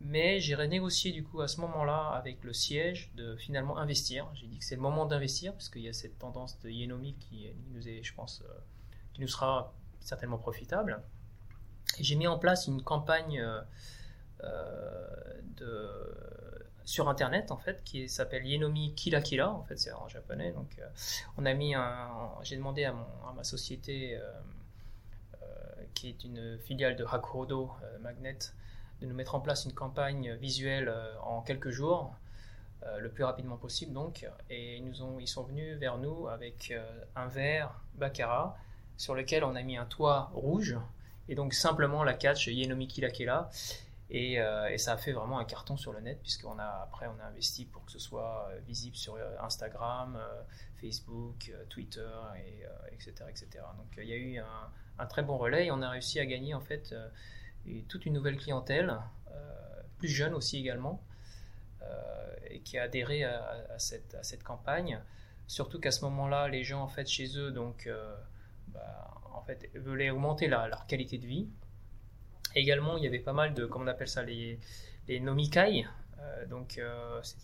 Mais 0.00 0.40
j'ai 0.40 0.54
renégocié 0.54 1.12
du 1.12 1.22
coup 1.22 1.42
à 1.42 1.48
ce 1.48 1.60
moment-là 1.60 2.08
avec 2.14 2.42
le 2.42 2.54
siège 2.54 3.12
de 3.16 3.36
finalement 3.36 3.76
investir. 3.76 4.26
J'ai 4.34 4.46
dit 4.46 4.58
que 4.58 4.64
c'est 4.64 4.76
le 4.76 4.80
moment 4.80 5.04
d'investir 5.04 5.52
parce 5.52 5.68
qu'il 5.68 5.82
y 5.82 5.88
a 5.88 5.92
cette 5.92 6.18
tendance 6.18 6.58
de 6.60 6.70
Yenomi 6.70 7.14
qui 7.16 7.52
nous 7.72 7.86
est, 7.86 8.02
je 8.02 8.14
pense, 8.14 8.42
euh, 8.42 8.52
qui 9.12 9.20
nous 9.20 9.28
sera 9.28 9.74
certainement 10.00 10.38
profitable. 10.38 11.02
J'ai 11.98 12.16
mis 12.16 12.26
en 12.26 12.38
place 12.38 12.66
une 12.66 12.82
campagne 12.82 13.40
euh, 13.40 13.60
euh, 14.42 15.40
de, 15.58 16.59
sur 16.90 17.08
internet 17.08 17.50
en 17.50 17.56
fait 17.56 17.82
qui 17.84 18.08
s'appelle 18.08 18.46
Yenomi 18.46 18.94
Kila 18.94 19.20
Kila 19.20 19.50
en 19.50 19.62
fait 19.64 19.78
c'est 19.78 19.92
en 19.92 20.08
japonais 20.08 20.52
donc 20.52 20.80
on 21.38 21.46
a 21.46 21.54
mis 21.54 21.74
un 21.74 22.10
j'ai 22.42 22.56
demandé 22.56 22.84
à, 22.84 22.92
mon, 22.92 23.06
à, 23.28 23.32
ma 23.34 23.44
société 23.44 24.18
qui 25.94 26.08
est 26.08 26.24
une 26.24 26.58
filiale 26.58 26.96
de 26.96 27.04
Hakuhodo 27.04 27.70
Magnet 28.00 28.38
de 29.00 29.06
nous 29.06 29.14
mettre 29.14 29.34
en 29.34 29.40
place 29.40 29.64
une 29.64 29.72
campagne 29.72 30.34
visuelle 30.34 30.88
euh, 30.88 31.18
en 31.22 31.40
quelques 31.40 31.70
jours, 31.70 32.14
euh, 32.82 32.98
le 32.98 33.10
plus 33.10 33.24
rapidement 33.24 33.56
possible 33.56 33.92
donc. 33.92 34.26
Et 34.50 34.76
ils, 34.76 34.84
nous 34.84 35.02
ont, 35.02 35.18
ils 35.18 35.28
sont 35.28 35.42
venus 35.42 35.76
vers 35.78 35.98
nous 35.98 36.28
avec 36.28 36.70
euh, 36.70 36.82
un 37.16 37.28
verre 37.28 37.80
Baccarat 37.94 38.56
sur 38.96 39.14
lequel 39.14 39.44
on 39.44 39.54
a 39.56 39.62
mis 39.62 39.76
un 39.76 39.86
toit 39.86 40.30
rouge 40.34 40.76
et 41.28 41.34
donc 41.34 41.54
simplement 41.54 42.04
la 42.04 42.14
catch 42.14 42.48
Yenomiki 42.48 43.00
Lakela. 43.00 43.50
Et, 44.12 44.34
et, 44.34 44.78
ça 44.78 44.94
a 44.94 44.96
fait 44.96 45.12
vraiment 45.12 45.38
un 45.38 45.44
carton 45.44 45.76
sur 45.76 45.92
le 45.92 46.00
net 46.00 46.18
puisqu'on 46.20 46.58
a 46.58 46.80
après 46.82 47.06
on 47.06 47.20
a 47.20 47.26
investi 47.26 47.64
pour 47.64 47.84
que 47.84 47.92
ce 47.92 48.00
soit 48.00 48.50
visible 48.66 48.96
sur 48.96 49.16
Instagram, 49.40 50.18
Facebook, 50.80 51.52
Twitter 51.68 52.10
et 52.36 52.64
etc 52.92 53.14
etc. 53.28 53.64
Donc 53.76 53.86
il 53.98 54.08
y 54.08 54.12
a 54.12 54.16
eu 54.16 54.38
un, 54.98 55.06
très 55.06 55.22
bon 55.22 55.38
relais 55.38 55.66
et 55.66 55.70
on 55.70 55.80
a 55.80 55.90
réussi 55.90 56.18
à 56.18 56.26
gagner 56.26 56.54
en 56.54 56.60
fait 56.60 56.92
toute 57.88 58.06
une 58.06 58.14
nouvelle 58.14 58.36
clientèle, 58.36 58.96
euh, 59.32 59.82
plus 59.98 60.08
jeune 60.08 60.34
aussi 60.34 60.58
également, 60.58 61.02
euh, 61.82 62.36
et 62.48 62.60
qui 62.60 62.78
a 62.78 62.84
adhéré 62.84 63.24
à, 63.24 63.78
cette, 63.78 64.42
campagne. 64.42 65.00
Surtout 65.46 65.80
qu'à 65.80 65.90
ce 65.90 66.04
moment-là, 66.04 66.48
les 66.48 66.64
gens 66.64 66.82
en 66.82 66.88
fait 66.88 67.08
chez 67.08 67.36
eux 67.36 67.50
donc 67.50 67.86
euh, 67.86 68.16
bah, 68.68 69.10
en 69.32 69.42
fait 69.42 69.70
voulaient 69.76 70.10
augmenter 70.10 70.46
leur 70.46 70.86
qualité 70.86 71.18
de 71.18 71.26
vie. 71.26 71.48
Également, 72.54 72.96
il 72.96 73.04
y 73.04 73.06
avait 73.06 73.18
pas 73.18 73.32
mal 73.32 73.54
de, 73.54 73.66
comment 73.66 73.84
on 73.84 73.88
appelle 73.88 74.08
ça, 74.08 74.22
les, 74.22 74.58
les 75.08 75.20
nomikai, 75.20 75.86
donc 76.48 76.80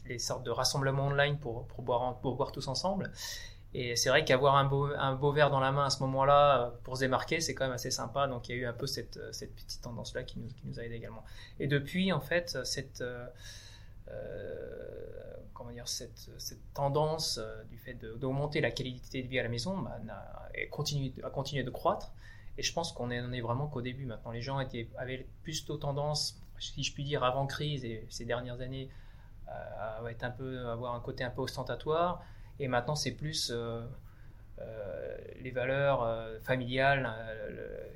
les 0.07 0.19
sortes 0.19 0.45
de 0.45 0.51
rassemblements 0.51 1.07
online 1.07 1.39
pour, 1.39 1.67
pour, 1.67 1.83
boire, 1.83 2.53
tous 2.53 2.69
ensemble. 2.69 3.11
Et 3.75 3.97
c'est 3.97 4.09
vrai 4.09 4.25
qu'avoir 4.25 4.57
un 4.57 4.65
beau, 4.65 5.33
verre 5.33 5.51
dans 5.51 5.61
la 5.61 5.73
main 5.73 5.87
à 5.87 5.91
ce 5.91 6.01
moment-là 6.01 6.73
pour 6.83 6.97
se 6.97 7.01
démarquer, 7.03 7.41
c'est 7.41 7.55
quand 7.55 7.65
même 7.65 7.75
assez 7.75 7.91
sympa. 7.91 8.27
Donc 8.27 8.49
il 8.49 8.57
y 8.57 8.59
a 8.59 8.63
eu 8.63 8.67
un 8.67 8.73
peu 8.73 8.87
cette, 8.87 9.19
cette 9.33 9.55
petite 9.55 9.83
tendance-là 9.83 10.23
qui 10.23 10.41
nous, 10.65 10.79
a 10.79 10.85
aidé 10.85 10.95
également. 10.95 11.25
Et 11.61 11.67
depuis, 11.67 12.13
en 12.13 12.21
fait, 12.21 12.59
cette, 12.65 13.03
tendance 16.75 17.41
du 17.71 17.79
fait 17.79 17.95
d'augmenter 17.95 18.61
la 18.61 18.71
qualité 18.71 19.23
de 19.23 19.29
vie 19.29 19.39
à 19.39 19.43
la 19.43 19.49
maison 19.49 19.79
bah, 19.79 19.99
a, 20.09 20.67
continué, 20.71 21.13
a 21.23 21.31
continué 21.31 21.63
de 21.63 21.71
croître. 21.71 22.13
Et 22.59 22.63
je 22.63 22.73
pense 22.73 22.93
qu'on 22.93 23.09
n'en 23.09 23.33
est, 23.33 23.41
vraiment 23.41 23.67
qu'au 23.67 23.83
début 23.83 24.07
maintenant. 24.07 24.31
Les 24.31 24.43
gens 24.43 24.61
étaient, 24.61 24.89
avaient 24.97 25.27
plutôt 25.43 25.77
tendance, 25.77 26.43
si 26.59 26.83
je 26.83 26.93
puis 26.93 27.05
dire, 27.05 27.23
avant 27.23 27.47
crise 27.47 27.85
et 27.85 28.07
ces 28.09 28.25
dernières 28.25 28.61
années, 28.61 28.89
à 29.47 30.01
être 30.11 30.25
un 30.25 30.31
peu, 30.31 30.67
avoir 30.69 30.95
un 30.95 31.01
côté 31.01 31.25
un 31.25 31.31
peu 31.31 31.43
ostentatoire. 31.43 32.25
Et 32.59 32.69
maintenant, 32.69 32.95
c'est 32.95 33.13
plus 33.13 33.53
euh, 33.55 33.83
euh, 34.59 35.17
les 35.43 35.51
valeurs 35.51 36.03
euh, 36.03 36.39
familiales 36.41 37.13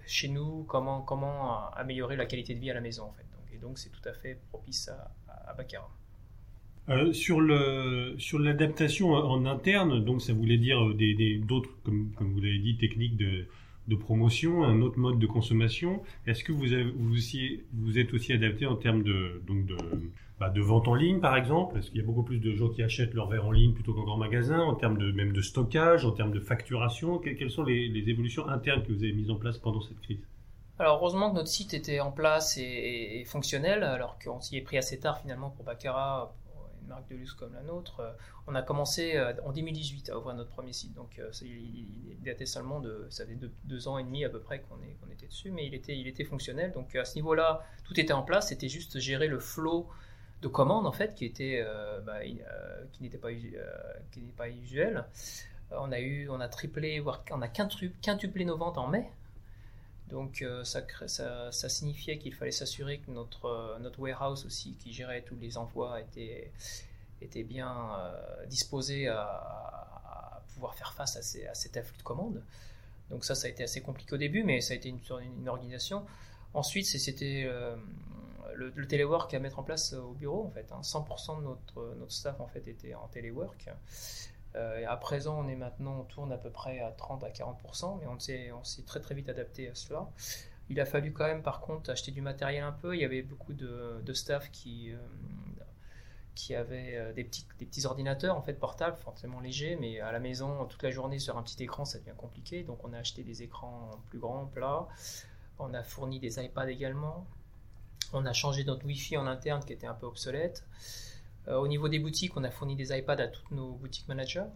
chez 0.06 0.28
nous, 0.28 0.64
comment, 0.64 1.00
comment 1.02 1.70
améliorer 1.70 2.16
la 2.16 2.26
qualité 2.26 2.54
de 2.54 2.60
vie 2.60 2.70
à 2.70 2.74
la 2.74 2.80
maison, 2.80 3.04
en 3.04 3.12
fait. 3.12 3.24
Et 3.54 3.58
donc, 3.58 3.78
c'est 3.78 3.90
tout 3.90 4.06
à 4.08 4.12
fait 4.12 4.38
propice 4.50 4.88
à, 4.88 5.10
à, 5.48 5.54
Baccarat. 5.54 5.90
sur 7.12 7.40
le 7.40 8.14
sur 8.18 8.38
l'adaptation 8.38 9.12
en 9.12 9.44
interne, 9.46 10.04
donc 10.04 10.22
ça 10.22 10.32
voulait 10.32 10.58
dire 10.58 10.94
des 10.94 11.38
d'autres, 11.38 11.70
comme 11.82 12.32
vous 12.32 12.40
l'avez 12.40 12.58
dit, 12.58 12.76
techniques 12.78 13.16
de 13.16 13.46
de 13.90 13.96
promotion, 13.96 14.64
un 14.64 14.80
autre 14.80 14.98
mode 14.98 15.18
de 15.18 15.26
consommation. 15.26 16.00
Est-ce 16.26 16.44
que 16.44 16.52
vous, 16.52 16.66
vous, 16.96 17.14
aussi, 17.14 17.62
vous 17.74 17.98
êtes 17.98 18.14
aussi 18.14 18.32
adapté 18.32 18.64
en 18.64 18.76
termes 18.76 19.02
de, 19.02 19.42
donc 19.46 19.66
de, 19.66 19.76
bah, 20.38 20.48
de 20.48 20.60
vente 20.60 20.88
en 20.88 20.94
ligne, 20.94 21.18
par 21.18 21.36
exemple? 21.36 21.76
Est-ce 21.76 21.90
qu'il 21.90 22.00
y 22.00 22.02
a 22.02 22.06
beaucoup 22.06 22.22
plus 22.22 22.38
de 22.38 22.54
gens 22.54 22.68
qui 22.68 22.82
achètent 22.82 23.12
leur 23.12 23.28
verre 23.28 23.46
en 23.46 23.50
ligne 23.50 23.74
plutôt 23.74 23.92
qu'en 23.92 24.04
grand 24.04 24.16
magasin, 24.16 24.60
en 24.60 24.74
termes 24.74 24.96
de, 24.96 25.10
même 25.10 25.32
de 25.32 25.42
stockage, 25.42 26.04
en 26.04 26.12
termes 26.12 26.30
de 26.30 26.40
facturation? 26.40 27.18
Quelles 27.18 27.50
sont 27.50 27.64
les, 27.64 28.08
évolutions 28.08 28.48
internes 28.48 28.82
que 28.84 28.92
vous 28.92 29.02
avez 29.02 29.12
mises 29.12 29.30
en 29.30 29.36
place 29.36 29.58
pendant 29.58 29.80
cette 29.80 30.00
crise? 30.00 30.20
Alors 30.78 30.96
heureusement 30.96 31.30
que 31.30 31.34
notre 31.34 31.48
site 31.48 31.74
était 31.74 32.00
en 32.00 32.12
place 32.12 32.56
et, 32.56 33.24
fonctionnel, 33.26 33.82
alors 33.82 34.18
qu'on 34.18 34.40
s'y 34.40 34.56
est 34.56 34.62
pris 34.62 34.78
assez 34.78 34.98
tard 34.98 35.20
finalement 35.20 35.50
pour 35.50 35.64
Baccarat, 35.64 36.32
marque 36.90 37.08
de 37.08 37.16
luxe 37.16 37.32
comme 37.32 37.54
la 37.54 37.62
nôtre, 37.62 38.00
euh, 38.00 38.12
on 38.46 38.54
a 38.54 38.62
commencé 38.62 39.16
euh, 39.16 39.32
en 39.44 39.52
2018 39.52 40.10
à 40.10 40.18
ouvrir 40.18 40.34
notre 40.34 40.50
premier 40.50 40.72
site. 40.72 40.92
Donc 40.94 41.18
euh, 41.18 41.30
il, 41.42 42.18
datait 42.22 42.46
seulement 42.46 42.80
de, 42.80 43.06
ça 43.08 43.24
fait 43.24 43.38
deux, 43.64 43.88
ans 43.88 43.96
et 43.96 44.04
demi 44.04 44.24
à 44.24 44.28
peu 44.28 44.40
près 44.40 44.60
qu'on 44.60 45.10
était 45.10 45.26
dessus, 45.26 45.50
mais 45.50 45.66
il 45.66 45.74
était, 45.74 45.96
il 45.96 46.06
était 46.06 46.24
fonctionnel. 46.24 46.72
Donc 46.72 46.94
à 46.94 47.04
ce 47.04 47.14
niveau-là, 47.14 47.64
tout 47.84 47.98
était 47.98 48.12
en 48.12 48.22
place. 48.22 48.48
C'était 48.48 48.68
juste 48.68 48.98
gérer 48.98 49.28
le 49.28 49.38
flow 49.38 49.88
de 50.42 50.48
commandes 50.48 50.86
en 50.86 50.92
fait 50.92 51.14
qui 51.14 51.24
était, 51.24 51.64
bah, 52.04 52.20
qui 52.92 53.02
n'était 53.02 53.18
pas, 53.18 53.28
pas 54.36 54.48
usuel. 54.48 55.04
On 55.70 55.92
a 55.92 56.00
eu, 56.00 56.28
on 56.28 56.40
a 56.40 56.48
triplé, 56.48 57.00
voire 57.00 57.24
on 57.30 57.42
a 57.42 57.48
quintuplé 57.48 58.44
nos 58.44 58.56
ventes 58.56 58.78
en 58.78 58.88
mai. 58.88 59.10
Donc 60.10 60.44
ça, 60.64 60.82
ça, 61.06 61.68
signifiait 61.68 62.18
qu'il 62.18 62.34
fallait 62.34 62.50
s'assurer 62.50 62.98
que 62.98 63.10
notre, 63.10 63.78
notre 63.80 64.00
warehouse 64.00 64.44
aussi, 64.44 64.74
qui 64.74 64.92
gérait 64.92 65.22
tous 65.22 65.36
les 65.36 65.56
envois, 65.56 66.00
était, 66.00 66.52
était 67.20 67.44
bien 67.44 67.94
euh, 67.98 68.46
disposé 68.46 69.08
à, 69.08 70.42
pouvoir 70.54 70.74
faire 70.74 70.92
face 70.92 71.16
à, 71.16 71.54
cet 71.54 71.76
afflux 71.76 71.98
de 71.98 72.02
commandes. 72.02 72.42
Donc 73.08 73.24
ça, 73.24 73.34
ça 73.34 73.46
a 73.46 73.50
été 73.50 73.62
assez 73.62 73.80
compliqué 73.80 74.14
au 74.14 74.18
début, 74.18 74.42
mais 74.42 74.60
ça 74.60 74.74
a 74.74 74.76
été 74.76 74.88
une, 74.88 75.00
une 75.38 75.48
organisation. 75.48 76.04
Ensuite, 76.54 76.86
c'était 76.86 77.44
euh, 77.46 77.76
le, 78.54 78.72
le, 78.74 78.86
téléwork 78.86 79.32
à 79.34 79.38
mettre 79.38 79.58
en 79.58 79.62
place 79.62 79.92
au 79.92 80.12
bureau, 80.12 80.44
en 80.44 80.50
fait. 80.50 80.68
100% 80.70 81.30
hein. 81.30 81.38
de 81.38 81.44
notre, 81.44 81.94
notre 81.98 82.12
staff, 82.12 82.40
en 82.40 82.46
fait, 82.46 82.66
était 82.66 82.94
en 82.94 83.06
téléwork. 83.08 83.68
Euh, 84.56 84.84
à 84.88 84.96
présent, 84.96 85.38
on 85.38 85.48
est 85.48 85.56
maintenant, 85.56 86.00
on 86.00 86.04
tourne 86.04 86.32
à 86.32 86.38
peu 86.38 86.50
près 86.50 86.80
à 86.80 86.90
30 86.90 87.24
à 87.24 87.30
40%, 87.30 87.98
mais 88.00 88.06
on 88.06 88.18
s'est, 88.18 88.82
très 88.84 89.00
très 89.00 89.14
vite 89.14 89.28
adapté 89.28 89.68
à 89.68 89.74
cela. 89.74 90.10
Il 90.68 90.80
a 90.80 90.86
fallu 90.86 91.12
quand 91.12 91.26
même, 91.26 91.42
par 91.42 91.60
contre, 91.60 91.90
acheter 91.90 92.12
du 92.12 92.20
matériel 92.20 92.64
un 92.64 92.72
peu. 92.72 92.94
Il 92.94 93.00
y 93.00 93.04
avait 93.04 93.22
beaucoup 93.22 93.52
de, 93.52 94.12
staff 94.12 94.50
qui, 94.50 94.92
euh, 94.92 97.12
des 97.12 97.24
petits, 97.24 97.46
des 97.58 97.66
petits 97.66 97.86
ordinateurs 97.86 98.36
en 98.36 98.42
fait 98.42 98.54
portables, 98.54 98.96
forcément 98.96 99.40
légers, 99.40 99.76
mais 99.80 100.00
à 100.00 100.10
la 100.10 100.20
maison 100.20 100.64
toute 100.66 100.82
la 100.82 100.90
journée 100.90 101.18
sur 101.18 101.36
un 101.36 101.42
petit 101.42 101.62
écran 101.62 101.84
ça 101.84 101.98
devient 101.98 102.14
compliqué. 102.16 102.62
Donc 102.62 102.84
on 102.84 102.92
a 102.92 102.98
acheté 102.98 103.22
des 103.22 103.42
écrans 103.42 103.90
plus 104.08 104.18
grands, 104.18 104.46
plats. 104.46 104.88
On 105.58 105.74
a 105.74 105.82
fourni 105.82 106.18
des 106.18 106.42
iPads 106.42 106.70
également. 106.70 107.26
On 108.12 108.26
a 108.26 108.32
changé 108.32 108.64
notre 108.64 108.86
Wi-Fi 108.86 109.18
en 109.18 109.26
interne 109.26 109.62
qui 109.64 109.72
était 109.72 109.86
un 109.86 109.94
peu 109.94 110.06
obsolète. 110.06 110.64
Euh, 111.48 111.56
au 111.56 111.68
niveau 111.68 111.88
des 111.88 111.98
boutiques, 111.98 112.36
on 112.36 112.44
a 112.44 112.50
fourni 112.50 112.76
des 112.76 112.96
iPads 112.96 113.22
à 113.22 113.28
tous 113.28 113.54
nos 113.54 113.72
boutiques 113.72 114.08
managers. 114.08 114.46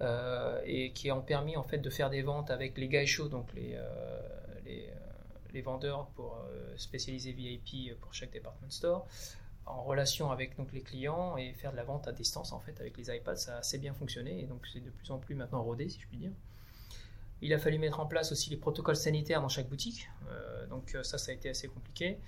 Euh, 0.00 0.60
et 0.64 0.92
qui 0.92 1.10
ont 1.10 1.22
permis 1.22 1.56
en 1.56 1.64
fait 1.64 1.78
de 1.78 1.90
faire 1.90 2.08
des 2.08 2.22
ventes 2.22 2.52
avec 2.52 2.78
les 2.78 2.86
gaisho, 2.86 3.26
donc 3.28 3.52
les, 3.54 3.76
les, 5.52 5.62
vendeurs 5.62 6.06
pour 6.14 6.40
spécialiser 6.76 7.32
VIP 7.32 7.98
pour 8.00 8.14
chaque 8.14 8.32
department 8.32 8.70
store, 8.70 9.08
en 9.68 9.82
relation 9.82 10.30
avec 10.30 10.56
donc, 10.56 10.72
les 10.72 10.80
clients 10.80 11.36
et 11.36 11.52
faire 11.52 11.72
de 11.72 11.76
la 11.76 11.84
vente 11.84 12.08
à 12.08 12.12
distance 12.12 12.52
en 12.52 12.60
fait 12.60 12.80
avec 12.80 12.96
les 12.96 13.14
iPads, 13.14 13.36
ça 13.36 13.56
a 13.56 13.58
assez 13.58 13.78
bien 13.78 13.94
fonctionné 13.94 14.42
et 14.42 14.46
donc 14.46 14.66
c'est 14.72 14.80
de 14.80 14.90
plus 14.90 15.10
en 15.10 15.18
plus 15.18 15.34
maintenant 15.34 15.62
rodé 15.62 15.88
si 15.88 16.00
je 16.00 16.06
puis 16.06 16.18
dire. 16.18 16.32
Il 17.40 17.52
a 17.54 17.58
fallu 17.58 17.78
mettre 17.78 18.00
en 18.00 18.06
place 18.06 18.32
aussi 18.32 18.50
les 18.50 18.56
protocoles 18.56 18.96
sanitaires 18.96 19.40
dans 19.40 19.48
chaque 19.48 19.68
boutique, 19.68 20.08
euh, 20.28 20.66
donc 20.66 20.94
euh, 20.94 21.02
ça 21.02 21.18
ça 21.18 21.30
a 21.30 21.34
été 21.34 21.48
assez 21.48 21.68
compliqué. 21.68 22.18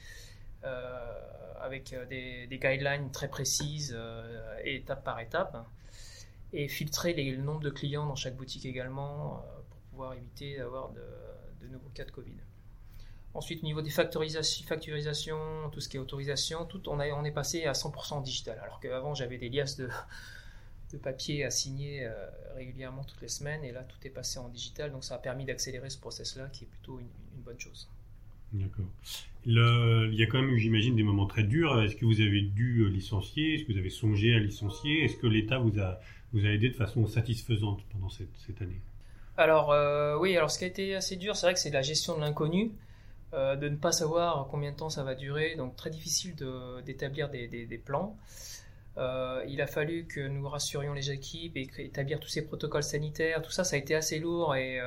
Euh, 0.64 1.16
avec 1.60 1.94
des, 2.08 2.48
guidelines 2.50 3.10
très 3.12 3.28
précises, 3.28 3.96
étape 4.64 5.04
par 5.04 5.20
étape, 5.20 5.62
et 6.54 6.68
filtrer 6.68 7.12
le 7.12 7.42
nombre 7.42 7.60
de 7.60 7.68
clients 7.68 8.06
dans 8.06 8.16
chaque 8.16 8.34
boutique 8.34 8.64
également 8.64 9.44
pour 9.68 9.78
pouvoir 9.90 10.14
éviter 10.14 10.56
d'avoir 10.56 10.88
de, 10.90 11.68
nouveaux 11.68 11.90
cas 11.90 12.06
de 12.06 12.10
Covid. 12.10 12.32
Ensuite, 13.34 13.62
au 13.62 13.66
niveau 13.66 13.82
des 13.82 13.90
facturisations, 13.90 15.68
tout 15.70 15.80
ce 15.80 15.88
qui 15.90 15.98
est 15.98 16.00
autorisation, 16.00 16.64
tout, 16.64 16.88
on, 16.88 16.98
est 16.98 17.30
passé 17.30 17.64
à 17.66 17.72
100% 17.72 18.14
en 18.14 18.20
digital. 18.22 18.58
Alors 18.62 18.80
qu'avant, 18.80 19.14
j'avais 19.14 19.36
des 19.36 19.50
liasses 19.50 19.76
de, 19.76 19.88
de 20.92 20.98
papier 20.98 21.44
à 21.44 21.50
signer 21.50 22.04
euh, 22.04 22.26
régulièrement 22.54 23.04
toutes 23.04 23.20
les 23.20 23.28
semaines. 23.28 23.62
Et 23.64 23.72
là, 23.72 23.84
tout 23.84 23.98
est 24.04 24.10
passé 24.10 24.38
en 24.38 24.48
digital. 24.48 24.90
Donc, 24.90 25.04
ça 25.04 25.14
a 25.14 25.18
permis 25.18 25.44
d'accélérer 25.44 25.90
ce 25.90 25.98
process-là, 25.98 26.48
qui 26.48 26.64
est 26.64 26.66
plutôt 26.66 26.98
une, 26.98 27.08
bonne 27.42 27.58
chose. 27.58 27.88
D'accord. 28.52 28.86
Il 29.46 30.14
y 30.14 30.22
a 30.22 30.26
quand 30.26 30.40
même, 30.42 30.56
j'imagine, 30.56 30.96
des 30.96 31.02
moments 31.02 31.26
très 31.26 31.44
durs. 31.44 31.80
Est-ce 31.82 31.96
que 31.96 32.04
vous 32.04 32.20
avez 32.20 32.42
dû 32.42 32.80
euh, 32.80 32.88
licencier? 32.88 33.54
Est-ce 33.54 33.64
que 33.64 33.72
vous 33.72 33.78
avez 33.78 33.90
songé 33.90 34.34
à 34.34 34.38
licencier? 34.38 35.04
Est-ce 35.04 35.16
que 35.16 35.26
l'État 35.26 35.58
vous 35.58 35.78
a, 35.80 35.98
vous 36.32 36.44
a 36.44 36.48
aidé 36.50 36.68
de 36.68 36.74
façon 36.74 37.06
satisfaisante 37.06 37.80
pendant 37.90 38.10
cette, 38.10 38.60
année? 38.60 38.80
Alors, 39.36 39.72
euh, 39.72 40.18
oui, 40.18 40.36
alors 40.36 40.50
ce 40.50 40.58
qui 40.58 40.64
a 40.64 40.68
été 40.68 40.94
assez 40.94 41.16
dur, 41.16 41.36
c'est 41.36 41.46
vrai 41.46 41.54
que 41.54 41.60
c'est 41.60 41.70
la 41.70 41.82
gestion 41.82 42.16
de 42.16 42.20
l'inconnu. 42.20 42.72
Euh, 43.32 43.54
de 43.54 43.68
ne 43.68 43.76
pas 43.76 43.92
savoir 43.92 44.48
combien 44.50 44.72
de 44.72 44.76
temps 44.76 44.90
ça 44.90 45.04
va 45.04 45.14
durer, 45.14 45.54
donc 45.54 45.76
très 45.76 45.90
difficile 45.90 46.34
d'établir 46.84 47.30
des, 47.30 47.82
plans. 47.82 48.18
Il 48.96 49.62
a 49.62 49.66
fallu 49.68 50.04
que 50.04 50.26
nous 50.26 50.46
rassurions 50.48 50.92
les 50.92 51.12
équipes 51.12 51.56
et 51.56 51.70
établir 51.78 52.18
tous 52.18 52.28
ces 52.28 52.44
protocoles 52.44 52.82
sanitaires. 52.82 53.40
Tout 53.40 53.52
ça, 53.52 53.62
ça 53.62 53.76
a 53.76 53.78
été 53.78 53.94
assez 53.94 54.18
lourd 54.18 54.56
et 54.56 54.80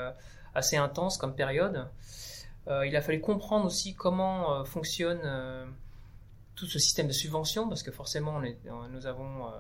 assez 0.54 0.76
intense 0.76 1.18
comme 1.18 1.34
période. 1.36 1.88
Il 2.68 2.96
a 2.96 3.02
fallu 3.02 3.20
comprendre 3.20 3.66
aussi 3.66 3.94
comment 3.94 4.64
fonctionne 4.66 5.20
tout 6.56 6.66
ce 6.66 6.80
système 6.80 7.08
de 7.08 7.14
subvention, 7.14 7.68
parce 7.68 7.84
que 7.84 7.92
forcément, 7.92 8.42
nous 8.92 9.06
avons 9.06 9.52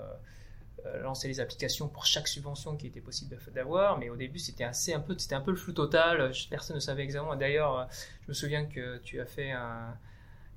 euh, 0.86 1.02
lancer 1.02 1.30
les 1.30 1.40
applications 1.40 1.88
pour 1.88 2.06
chaque 2.06 2.28
subvention 2.28 2.76
qui 2.76 2.88
était 2.88 3.00
possible 3.00 3.38
d'avoir, 3.54 3.98
mais 4.00 4.10
au 4.10 4.18
début 4.18 4.40
c'était 4.40 4.66
assez 4.66 4.94
un 4.94 5.00
peu 5.00 5.18
c'était 5.18 5.36
un 5.36 5.40
peu 5.40 5.52
le 5.52 5.58
flou 5.58 5.72
total. 5.72 6.32
Personne 6.50 6.76
ne 6.76 6.82
savait 6.82 7.04
exactement. 7.04 7.38
D'ailleurs, 7.38 7.80
euh, 7.80 7.86
je 8.24 8.28
me 8.28 8.34
souviens 8.34 8.66
que 8.66 8.98
tu 8.98 9.22
as 9.22 9.26
fait 9.26 9.52
un, 9.52 9.98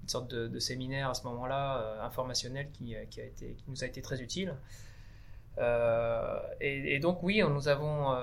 une 0.03 0.09
sorte 0.09 0.29
de, 0.29 0.59
séminaire 0.59 1.11
à 1.11 1.15
ce 1.15 1.23
moment-là 1.25 1.79
euh, 1.79 2.03
informationnel 2.03 2.69
qui 2.73 2.97
nous 3.69 3.85
a 3.85 3.87
été 3.87 4.03
très 4.03 4.21
utile. 4.21 4.57
Et, 5.59 6.99
donc 7.01 7.23
oui, 7.23 7.43
nous 7.43 7.69
avons, 7.69 8.15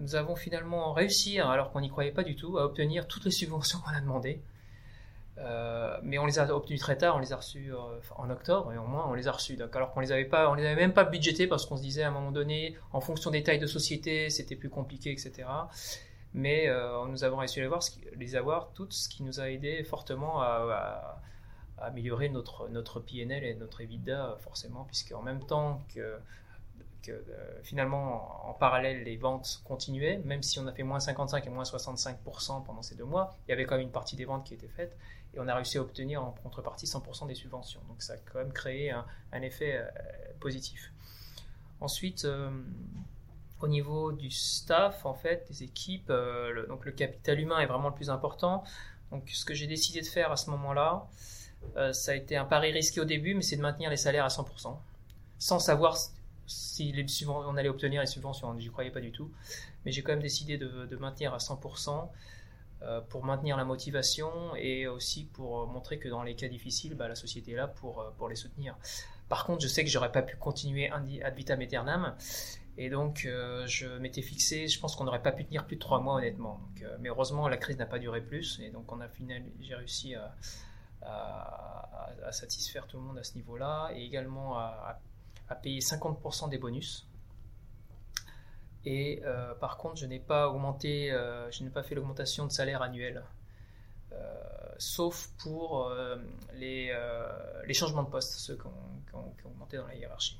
nous 0.00 0.14
avons 0.16 0.36
finalement 0.36 0.92
réussi, 0.92 1.40
alors 1.40 1.70
qu'on 1.70 1.80
n'y 1.80 1.90
croyait 1.90 2.12
pas 2.12 2.24
du 2.24 2.36
tout, 2.36 2.58
à 2.58 2.64
obtenir 2.64 3.06
toutes 3.06 3.24
les 3.24 3.30
subventions 3.30 3.78
qu'on 3.80 3.96
a 3.96 4.00
demandées. 4.00 4.40
Euh, 5.38 5.98
mais 6.02 6.18
on 6.18 6.26
les 6.26 6.38
a 6.38 6.54
obtenus 6.54 6.80
très 6.80 6.96
tard, 6.96 7.16
on 7.16 7.18
les 7.18 7.32
a 7.32 7.36
reçus 7.36 7.72
euh, 7.72 8.00
en 8.16 8.30
octobre 8.30 8.72
et 8.72 8.78
au 8.78 8.84
moins 8.84 9.06
on 9.08 9.14
les 9.14 9.26
a 9.26 9.32
reçus. 9.32 9.56
Donc, 9.56 9.74
alors 9.74 9.92
qu'on 9.92 10.00
les 10.00 10.12
avait 10.12 10.24
pas, 10.24 10.48
on 10.48 10.54
les 10.54 10.64
avait 10.64 10.80
même 10.80 10.92
pas 10.92 11.04
budgétés 11.04 11.46
parce 11.46 11.66
qu'on 11.66 11.76
se 11.76 11.82
disait 11.82 12.04
à 12.04 12.08
un 12.08 12.12
moment 12.12 12.30
donné, 12.30 12.76
en 12.92 13.00
fonction 13.00 13.30
des 13.30 13.42
tailles 13.42 13.58
de 13.58 13.66
société, 13.66 14.30
c'était 14.30 14.54
plus 14.54 14.70
compliqué, 14.70 15.10
etc. 15.10 15.48
Mais 16.34 16.68
euh, 16.68 17.04
nous 17.06 17.24
avons 17.24 17.38
réussi 17.38 17.58
à 17.58 17.62
les, 17.62 17.68
voir, 17.68 17.82
les 18.16 18.36
avoir 18.36 18.70
toutes, 18.74 18.92
ce 18.92 19.08
qui 19.08 19.22
nous 19.24 19.40
a 19.40 19.50
aidé 19.50 19.82
fortement 19.82 20.40
à, 20.40 21.20
améliorer 21.78 22.28
notre 22.28 22.68
notre 22.68 23.00
PNL 23.00 23.44
et 23.44 23.54
notre 23.56 23.80
EBITDA 23.80 24.36
forcément, 24.40 24.84
puisque 24.84 25.12
en 25.12 25.22
même 25.22 25.44
temps 25.44 25.82
que 25.92 26.16
finalement, 27.62 28.48
en 28.48 28.54
parallèle, 28.54 29.04
les 29.04 29.16
ventes 29.16 29.62
continuaient, 29.64 30.18
même 30.24 30.42
si 30.42 30.58
on 30.58 30.66
a 30.66 30.72
fait 30.72 30.82
moins 30.82 31.00
55 31.00 31.46
et 31.46 31.50
moins 31.50 31.64
65% 31.64 32.64
pendant 32.64 32.82
ces 32.82 32.94
deux 32.94 33.04
mois, 33.04 33.34
il 33.46 33.50
y 33.50 33.52
avait 33.52 33.64
quand 33.64 33.76
même 33.76 33.86
une 33.86 33.92
partie 33.92 34.16
des 34.16 34.24
ventes 34.24 34.44
qui 34.44 34.54
était 34.54 34.68
faite 34.68 34.96
et 35.34 35.40
on 35.40 35.48
a 35.48 35.54
réussi 35.54 35.78
à 35.78 35.82
obtenir 35.82 36.22
en 36.22 36.30
contrepartie 36.30 36.86
100% 36.86 37.26
des 37.26 37.34
subventions. 37.34 37.80
Donc 37.88 38.02
ça 38.02 38.14
a 38.14 38.16
quand 38.16 38.38
même 38.38 38.52
créé 38.52 38.90
un, 38.90 39.42
effet 39.42 39.76
euh, 39.76 39.86
positif. 40.40 40.92
Ensuite, 41.80 42.24
euh, 42.24 42.50
au 43.60 43.68
niveau 43.68 44.12
du 44.12 44.30
staff, 44.30 45.04
en 45.04 45.14
fait, 45.14 45.46
des 45.48 45.62
équipes, 45.62 46.12
donc 46.68 46.84
le 46.84 46.92
capital 46.92 47.40
humain 47.40 47.58
est 47.60 47.66
vraiment 47.66 47.88
le 47.88 47.94
plus 47.94 48.10
important. 48.10 48.64
Donc 49.10 49.28
ce 49.28 49.44
que 49.44 49.54
j'ai 49.54 49.66
décidé 49.66 50.00
de 50.00 50.06
faire 50.06 50.30
à 50.30 50.36
ce 50.36 50.50
moment-là, 50.50 51.06
ça 51.92 52.12
a 52.12 52.14
été 52.14 52.36
un 52.36 52.44
pari 52.44 52.72
risqué 52.72 53.00
au 53.00 53.04
début, 53.04 53.34
mais 53.34 53.42
c'est 53.42 53.56
de 53.56 53.62
maintenir 53.62 53.88
les 53.88 53.96
salaires 53.96 54.24
à 54.24 54.28
100%, 54.28 54.76
sans 55.38 55.58
savoir 55.58 55.96
si 56.46 56.92
les 56.92 57.06
on 57.26 57.56
allait 57.56 57.68
obtenir 57.68 58.00
les 58.00 58.06
subventions, 58.06 58.58
j'y 58.58 58.68
croyais 58.68 58.90
pas 58.90 59.00
du 59.00 59.12
tout. 59.12 59.30
Mais 59.84 59.92
j'ai 59.92 60.02
quand 60.02 60.12
même 60.12 60.22
décidé 60.22 60.58
de, 60.58 60.96
maintenir 60.96 61.34
à 61.34 61.38
100% 61.38 62.08
euh, 62.82 63.00
pour 63.00 63.24
maintenir 63.24 63.56
la 63.56 63.64
motivation 63.64 64.54
et 64.56 64.86
aussi 64.86 65.24
pour 65.24 65.62
euh, 65.62 65.66
montrer 65.66 65.98
que 65.98 66.08
dans 66.08 66.22
les 66.22 66.34
cas 66.34 66.48
difficiles, 66.48 66.94
bah, 66.94 67.08
la 67.08 67.14
société 67.14 67.52
est 67.52 67.56
là 67.56 67.68
pour, 67.68 68.00
euh, 68.00 68.10
pour 68.18 68.28
les 68.28 68.36
soutenir. 68.36 68.76
Par 69.28 69.46
contre, 69.46 69.62
je 69.62 69.68
sais 69.68 69.84
que 69.84 69.90
j'aurais 69.90 70.12
pas 70.12 70.22
pu 70.22 70.36
continuer 70.36 70.90
ad 70.90 71.34
vitam 71.34 71.60
aeternam. 71.60 72.14
Et 72.76 72.90
donc, 72.90 73.28
je 73.66 73.98
m'étais 73.98 74.20
fixé, 74.20 74.66
je 74.66 74.80
pense 74.80 74.96
qu'on 74.96 75.04
n'aurait 75.04 75.22
pas 75.22 75.30
pu 75.30 75.44
tenir 75.44 75.64
plus 75.64 75.76
de 75.76 75.80
trois 75.80 76.00
mois, 76.00 76.16
honnêtement. 76.16 76.60
mais 76.98 77.08
heureusement, 77.08 77.46
la 77.46 77.56
crise 77.56 77.78
n'a 77.78 77.86
pas 77.86 78.00
duré 78.00 78.20
plus. 78.20 78.58
Et 78.60 78.70
donc, 78.70 78.90
on 78.90 79.00
a 79.00 79.06
j'ai 79.60 79.76
réussi 79.76 80.16
à, 80.16 80.34
satisfaire 82.32 82.88
tout 82.88 82.96
le 82.96 83.04
monde 83.04 83.16
à 83.16 83.22
ce 83.22 83.36
niveau-là. 83.36 83.92
Et 83.94 84.04
également 84.04 84.58
à 84.58 84.98
payer 85.54 85.80
50% 85.80 86.48
des 86.48 86.58
bonus. 86.58 87.06
Et 88.86 89.22
euh, 89.24 89.54
par 89.54 89.78
contre, 89.78 89.96
je 89.96 90.06
n'ai 90.06 90.18
pas 90.18 90.48
augmenté, 90.48 91.10
euh, 91.10 91.50
je 91.50 91.64
n'ai 91.64 91.70
pas 91.70 91.82
fait 91.82 91.94
l'augmentation 91.94 92.46
de 92.46 92.52
salaire 92.52 92.82
annuel, 92.82 93.24
euh, 94.12 94.16
sauf 94.78 95.30
pour 95.38 95.90
les, 96.54 96.94
les, 97.66 97.74
changements 97.74 98.02
de 98.02 98.10
poste, 98.10 98.32
ceux 98.32 98.56
qui 98.56 98.66
ont, 98.66 99.34
augmenté 99.44 99.76
dans 99.76 99.86
la 99.86 99.94
hiérarchie. 99.94 100.38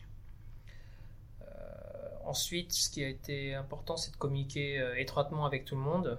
ensuite, 2.25 2.73
ce 2.73 2.91
qui 2.91 3.05
a 3.05 3.09
été 3.09 3.55
important, 3.55 3.97
c'est 3.97 4.11
de 4.11 4.17
communiquer 4.17 4.83
étroitement 4.97 5.45
avec 5.47 5.65
tout 5.65 5.77
le 5.77 5.83
monde 5.83 6.19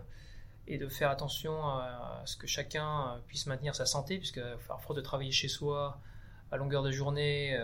et 0.67 0.77
de 0.77 0.87
faire 0.87 1.09
attention 1.09 1.63
à 1.63 2.21
ce 2.25 2.37
que 2.37 2.47
chacun 2.47 3.19
puisse 3.27 3.47
maintenir 3.47 3.75
sa 3.75 3.85
santé, 3.85 4.17
puisque 4.17 4.37
à 4.37 4.77
force 4.77 4.95
de 4.95 5.01
travailler 5.01 5.31
chez 5.31 5.47
soi 5.47 5.99
à 6.51 6.57
longueur 6.57 6.83
de 6.83 6.91
journée, 6.91 7.59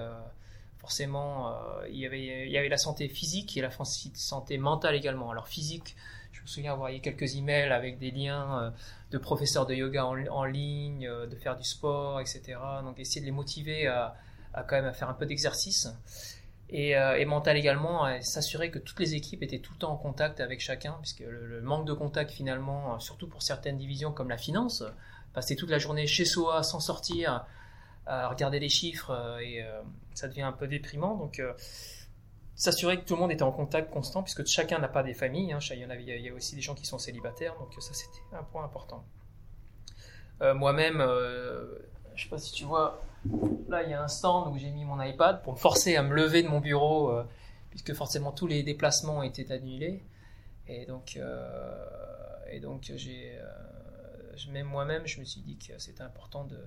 forcément, 0.81 1.49
euh, 1.49 1.87
il, 1.89 1.99
y 1.99 2.07
avait, 2.07 2.67
la 2.67 2.77
santé 2.77 3.07
physique 3.07 3.55
et 3.55 3.61
la 3.61 3.69
santé 4.15 4.57
mentale 4.57 4.95
également. 4.95 5.29
Alors 5.29 5.47
physique, 5.47 5.95
je 6.31 6.41
me 6.41 6.47
souviens 6.47 6.71
avoir 6.71 6.87
envoyé 6.87 7.01
quelques 7.01 7.35
emails 7.35 7.71
avec 7.71 7.99
des 7.99 8.09
liens 8.09 8.59
euh, 8.59 8.71
de 9.11 9.19
professeurs 9.19 9.67
de 9.67 9.75
yoga 9.75 10.07
en, 10.07 10.43
ligne, 10.43 11.07
euh, 11.07 11.27
de 11.27 11.35
faire 11.35 11.55
du 11.55 11.63
sport, 11.63 12.19
etc. 12.19 12.57
Donc 12.83 12.99
essayer 12.99 13.21
de 13.21 13.27
les 13.27 13.31
motiver 13.31 13.85
à, 13.85 14.15
quand 14.55 14.75
même 14.75 14.85
à 14.85 14.93
faire 14.93 15.07
un 15.07 15.13
peu 15.13 15.27
d'exercice. 15.27 15.87
Et, 16.73 16.95
mental 17.25 17.57
également, 17.57 18.07
s'assurer 18.21 18.71
que 18.71 18.79
toutes 18.79 19.01
les 19.01 19.13
équipes 19.13 19.43
étaient 19.43 19.59
tout 19.59 19.73
le 19.73 19.79
temps 19.79 19.91
en 19.91 19.97
contact 19.97 20.39
avec 20.39 20.61
chacun, 20.61 20.95
puisque 21.01 21.19
le, 21.19 21.61
manque 21.61 21.85
de 21.85 21.91
contact 21.91 22.31
finalement, 22.31 22.97
surtout 23.01 23.27
pour 23.27 23.43
certaines 23.43 23.77
divisions 23.77 24.13
comme 24.13 24.29
la 24.29 24.37
finance, 24.37 24.81
passer 25.33 25.57
toute 25.57 25.69
la 25.69 25.79
journée 25.79 26.07
chez 26.07 26.23
soi 26.23 26.63
sans 26.63 26.79
sortir, 26.79 27.45
à 28.05 28.27
regarder 28.29 28.59
les 28.59 28.69
chiffres 28.69 29.11
euh, 29.11 29.39
et 29.39 29.63
euh, 29.63 29.81
ça 30.13 30.27
devient 30.27 30.41
un 30.41 30.51
peu 30.51 30.67
déprimant. 30.67 31.15
Donc, 31.15 31.39
euh, 31.39 31.53
s'assurer 32.55 32.99
que 32.99 33.05
tout 33.05 33.15
le 33.15 33.21
monde 33.21 33.31
était 33.31 33.43
en 33.43 33.51
contact 33.51 33.91
constant, 33.91 34.23
puisque 34.23 34.45
chacun 34.45 34.79
n'a 34.79 34.87
pas 34.87 35.03
des 35.03 35.13
familles. 35.13 35.53
Hein. 35.53 35.59
Il, 35.71 35.77
y 35.77 36.11
il 36.11 36.21
y 36.21 36.29
a 36.29 36.33
aussi 36.33 36.55
des 36.55 36.61
gens 36.61 36.75
qui 36.75 36.85
sont 36.85 36.99
célibataires, 36.99 37.55
donc 37.57 37.73
ça 37.79 37.93
c'était 37.93 38.35
un 38.35 38.43
point 38.43 38.63
important. 38.63 39.03
Moi-même, 40.41 41.03
je 42.15 42.23
sais 42.23 42.29
pas 42.29 42.39
si 42.39 42.51
tu 42.51 42.63
vois, 42.65 42.99
là 43.69 43.83
il 43.83 43.91
y 43.91 43.93
a 43.93 44.03
un 44.03 44.07
stand 44.07 44.51
où 44.51 44.57
j'ai 44.57 44.71
mis 44.71 44.85
mon 44.85 44.99
iPad 45.01 45.43
pour 45.43 45.53
me 45.53 45.57
forcer 45.57 45.95
à 45.95 46.01
me 46.01 46.15
lever 46.15 46.41
de 46.41 46.47
mon 46.47 46.59
bureau, 46.59 47.15
puisque 47.69 47.93
forcément 47.93 48.31
tous 48.31 48.47
les 48.47 48.63
déplacements 48.63 49.23
étaient 49.23 49.51
annulés. 49.51 50.03
Et 50.67 50.85
donc, 50.85 51.19
et 52.51 52.59
donc 52.59 52.91
j'ai, 52.95 53.39
même 54.51 54.67
moi-même, 54.67 55.07
je 55.07 55.19
me 55.19 55.25
suis 55.25 55.41
dit 55.41 55.57
que 55.57 55.79
c'était 55.79 56.03
important 56.03 56.43
de 56.43 56.57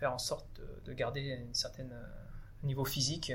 faire 0.00 0.12
en 0.14 0.18
sorte 0.18 0.46
de, 0.86 0.92
garder 0.94 1.34
un 1.34 1.54
certain 1.54 1.84
euh, 1.84 2.04
niveau 2.64 2.84
physique 2.84 3.32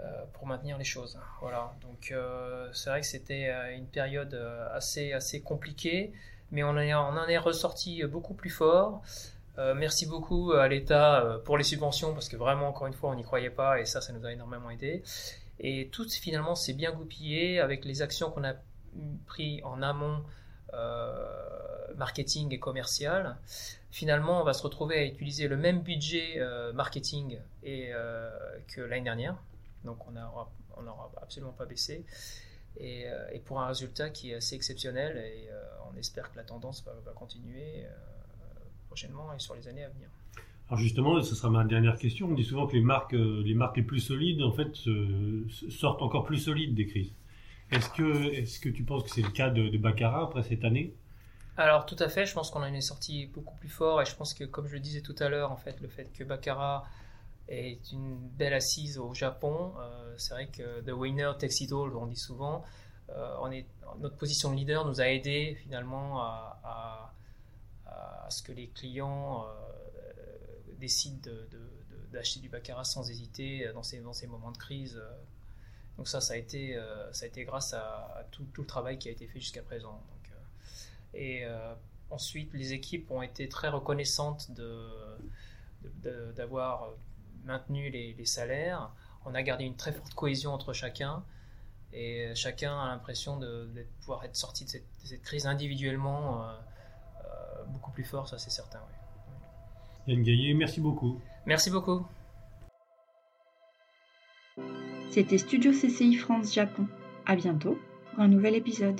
euh, 0.00 0.24
pour 0.32 0.46
maintenir 0.46 0.78
les 0.78 0.84
choses. 0.84 1.18
Voilà. 1.40 1.74
Donc 1.82 2.10
euh, 2.10 2.70
c'est 2.72 2.88
vrai 2.88 3.00
que 3.00 3.06
c'était 3.06 3.50
une 3.74 3.86
période 3.86 4.34
assez 4.72 5.12
assez 5.12 5.42
compliquée, 5.42 6.12
mais 6.52 6.62
on, 6.62 6.70
en 6.70 7.28
est 7.28 7.38
ressorti 7.38 8.02
beaucoup 8.04 8.34
plus 8.34 8.50
fort. 8.50 9.02
merci 9.58 10.06
beaucoup 10.06 10.52
à 10.52 10.68
l'État 10.68 11.40
pour 11.44 11.58
les 11.58 11.64
subventions 11.64 12.14
parce 12.14 12.28
que 12.28 12.36
vraiment 12.36 12.68
encore 12.68 12.86
une 12.86 12.94
fois 12.94 13.10
on 13.10 13.14
n'y 13.14 13.24
croyait 13.24 13.50
pas 13.50 13.80
et 13.80 13.84
ça 13.84 14.00
ça 14.00 14.12
nous 14.12 14.24
a 14.24 14.32
énormément 14.32 14.70
aidé. 14.70 15.02
Et 15.60 15.88
tout 15.92 16.08
finalement 16.08 16.54
s'est 16.54 16.72
bien 16.72 16.92
goupillé 16.92 17.60
avec 17.60 17.84
les 17.84 18.00
actions 18.00 18.30
qu'on 18.30 18.44
a 18.44 18.54
pris 19.26 19.60
en 19.64 19.82
amont 19.82 20.22
marketing 21.96 22.52
et 22.52 22.58
commercial 22.58 23.36
finalement, 23.92 24.40
on 24.40 24.44
va 24.44 24.54
se 24.54 24.62
retrouver 24.62 24.96
à 24.96 25.04
utiliser 25.04 25.46
le 25.46 25.56
même 25.56 25.82
budget 25.82 26.38
euh, 26.38 26.72
marketing 26.72 27.38
et, 27.62 27.90
euh, 27.92 28.30
que 28.74 28.80
l'année 28.80 29.04
dernière. 29.04 29.36
Donc, 29.84 29.98
on 30.08 30.12
n'aura 30.12 30.50
on 30.76 31.22
absolument 31.22 31.52
pas 31.52 31.66
baissé. 31.66 32.04
Euh, 32.80 33.28
et, 33.32 33.38
pour 33.38 33.60
un 33.60 33.66
résultat 33.66 34.08
qui 34.08 34.30
est 34.30 34.34
assez 34.34 34.56
exceptionnel. 34.56 35.18
Et 35.18 35.48
on 35.92 35.96
espère 35.96 36.32
que 36.32 36.36
la 36.36 36.42
tendance 36.42 36.84
va, 36.84 37.12
continuer 37.12 37.84
prochainement 38.88 39.32
et 39.34 39.38
sur 39.38 39.54
les 39.54 39.68
années 39.68 39.84
à 39.84 39.90
venir. 39.90 40.08
Alors 40.68 40.78
justement, 40.78 41.22
ce 41.22 41.34
sera 41.34 41.50
ma 41.50 41.64
dernière 41.64 41.98
question. 41.98 42.28
On 42.28 42.34
dit 42.34 42.44
souvent 42.44 42.66
que 42.66 42.74
les 42.74 42.80
marques, 42.80 43.12
les 43.12 43.54
marques 43.54 43.76
les 43.76 43.82
plus 43.82 44.00
solides, 44.00 44.42
en 44.42 44.52
fait, 44.52 44.74
sortent 45.68 46.00
encore 46.00 46.24
plus 46.24 46.38
solides 46.38 46.74
des 46.74 46.86
crises. 46.86 47.12
Est-ce 47.72 47.88
que, 47.88 48.34
est-ce 48.34 48.60
que 48.60 48.68
tu 48.68 48.84
penses 48.84 49.04
que 49.04 49.10
c'est 49.10 49.22
le 49.22 49.30
cas 49.30 49.48
de, 49.48 49.68
de 49.68 49.78
Baccarat 49.78 50.24
après 50.24 50.42
cette 50.42 50.64
année? 50.64 50.94
Alors 51.56 51.84
tout 51.86 51.96
à 51.98 52.08
fait, 52.08 52.24
je 52.26 52.32
pense 52.32 52.50
qu'on 52.50 52.62
en 52.62 52.72
est 52.72 52.80
sorti 52.80 53.26
beaucoup 53.26 53.54
plus 53.56 53.68
fort 53.68 54.00
et 54.00 54.06
je 54.06 54.14
pense 54.14 54.34
que 54.34 54.44
comme 54.44 54.66
je 54.66 54.74
le 54.74 54.80
disais 54.80 55.00
tout 55.00 55.14
à 55.18 55.28
l'heure, 55.28 55.52
en 55.52 55.56
fait, 55.56 55.80
le 55.80 55.88
fait 55.88 56.10
que 56.12 56.24
Baccarat 56.24 56.84
est 57.48 57.92
une 57.92 58.16
belle 58.16 58.54
assise 58.54 58.98
au 58.98 59.12
Japon, 59.12 59.72
euh, 59.78 60.14
c'est 60.16 60.34
vrai 60.34 60.46
que 60.46 60.80
the 60.82 60.92
winner 60.92 61.32
takes 61.38 61.60
it 61.60 61.72
all, 61.72 61.94
on 61.96 62.06
dit 62.06 62.16
souvent. 62.16 62.64
Euh, 63.10 63.36
on 63.40 63.50
est, 63.50 63.66
notre 64.00 64.16
position 64.16 64.50
de 64.50 64.56
leader 64.56 64.86
nous 64.86 65.00
a 65.00 65.08
aidé 65.08 65.58
finalement 65.62 66.20
à, 66.20 67.08
ce 68.30 68.42
que 68.42 68.52
les 68.52 68.68
clients 68.68 69.44
euh, 69.44 70.74
décident 70.78 71.30
d'acheter 72.10 72.40
du 72.40 72.48
Baccarat 72.48 72.84
sans 72.84 73.10
hésiter 73.10 73.70
dans 73.74 73.82
ces, 73.82 74.00
dans 74.00 74.14
ces 74.14 74.26
moments 74.26 74.52
de 74.52 74.56
crise. 74.56 75.02
Donc 76.02 76.08
ça, 76.08 76.20
ça 76.20 76.34
a 76.34 76.36
été, 76.36 76.76
ça 77.12 77.26
a 77.26 77.28
été 77.28 77.44
grâce 77.44 77.74
à, 77.74 78.26
tout, 78.32 78.42
tout, 78.52 78.62
le 78.62 78.66
travail 78.66 78.98
qui 78.98 79.08
a 79.08 79.12
été 79.12 79.28
fait 79.28 79.38
jusqu'à 79.38 79.62
présent. 79.62 80.02
Et 81.14 81.44
euh, 81.44 81.74
ensuite, 82.10 82.52
les 82.54 82.72
équipes 82.72 83.10
ont 83.10 83.22
été 83.22 83.48
très 83.48 83.68
reconnaissantes 83.68 84.50
d'avoir 86.34 86.90
maintenu 87.44 87.90
les, 87.90 88.26
salaires. 88.26 88.90
On 89.24 89.34
a 89.34 89.42
gardé 89.42 89.64
une 89.64 89.76
très 89.76 89.92
forte 89.92 90.14
cohésion 90.14 90.52
entre 90.52 90.72
chacun. 90.72 91.22
Et 91.92 92.32
chacun 92.34 92.78
a 92.80 92.88
l'impression 92.88 93.36
de, 93.36 93.68
pouvoir 94.00 94.24
être 94.24 94.36
sorti 94.36 94.64
de 94.64 94.70
cette, 94.70 95.22
crise 95.22 95.46
individuellement 95.46 96.42
euh, 96.42 96.52
euh, 97.24 97.64
beaucoup 97.66 97.90
plus 97.90 98.04
fort, 98.04 98.28
ça 98.28 98.38
c'est 98.38 98.50
certain. 98.50 98.80
Yann 100.06 100.22
Gaillet, 100.22 100.54
merci 100.54 100.80
beaucoup. 100.80 101.20
Merci 101.44 101.70
beaucoup. 101.70 102.06
C'était 105.12 105.36
Studio 105.36 105.72
CCI 105.72 106.14
France 106.14 106.54
Japon. 106.54 106.86
À 107.26 107.36
bientôt 107.36 107.76
pour 108.14 108.20
un 108.20 108.28
nouvel 108.28 108.54
épisode. 108.54 108.98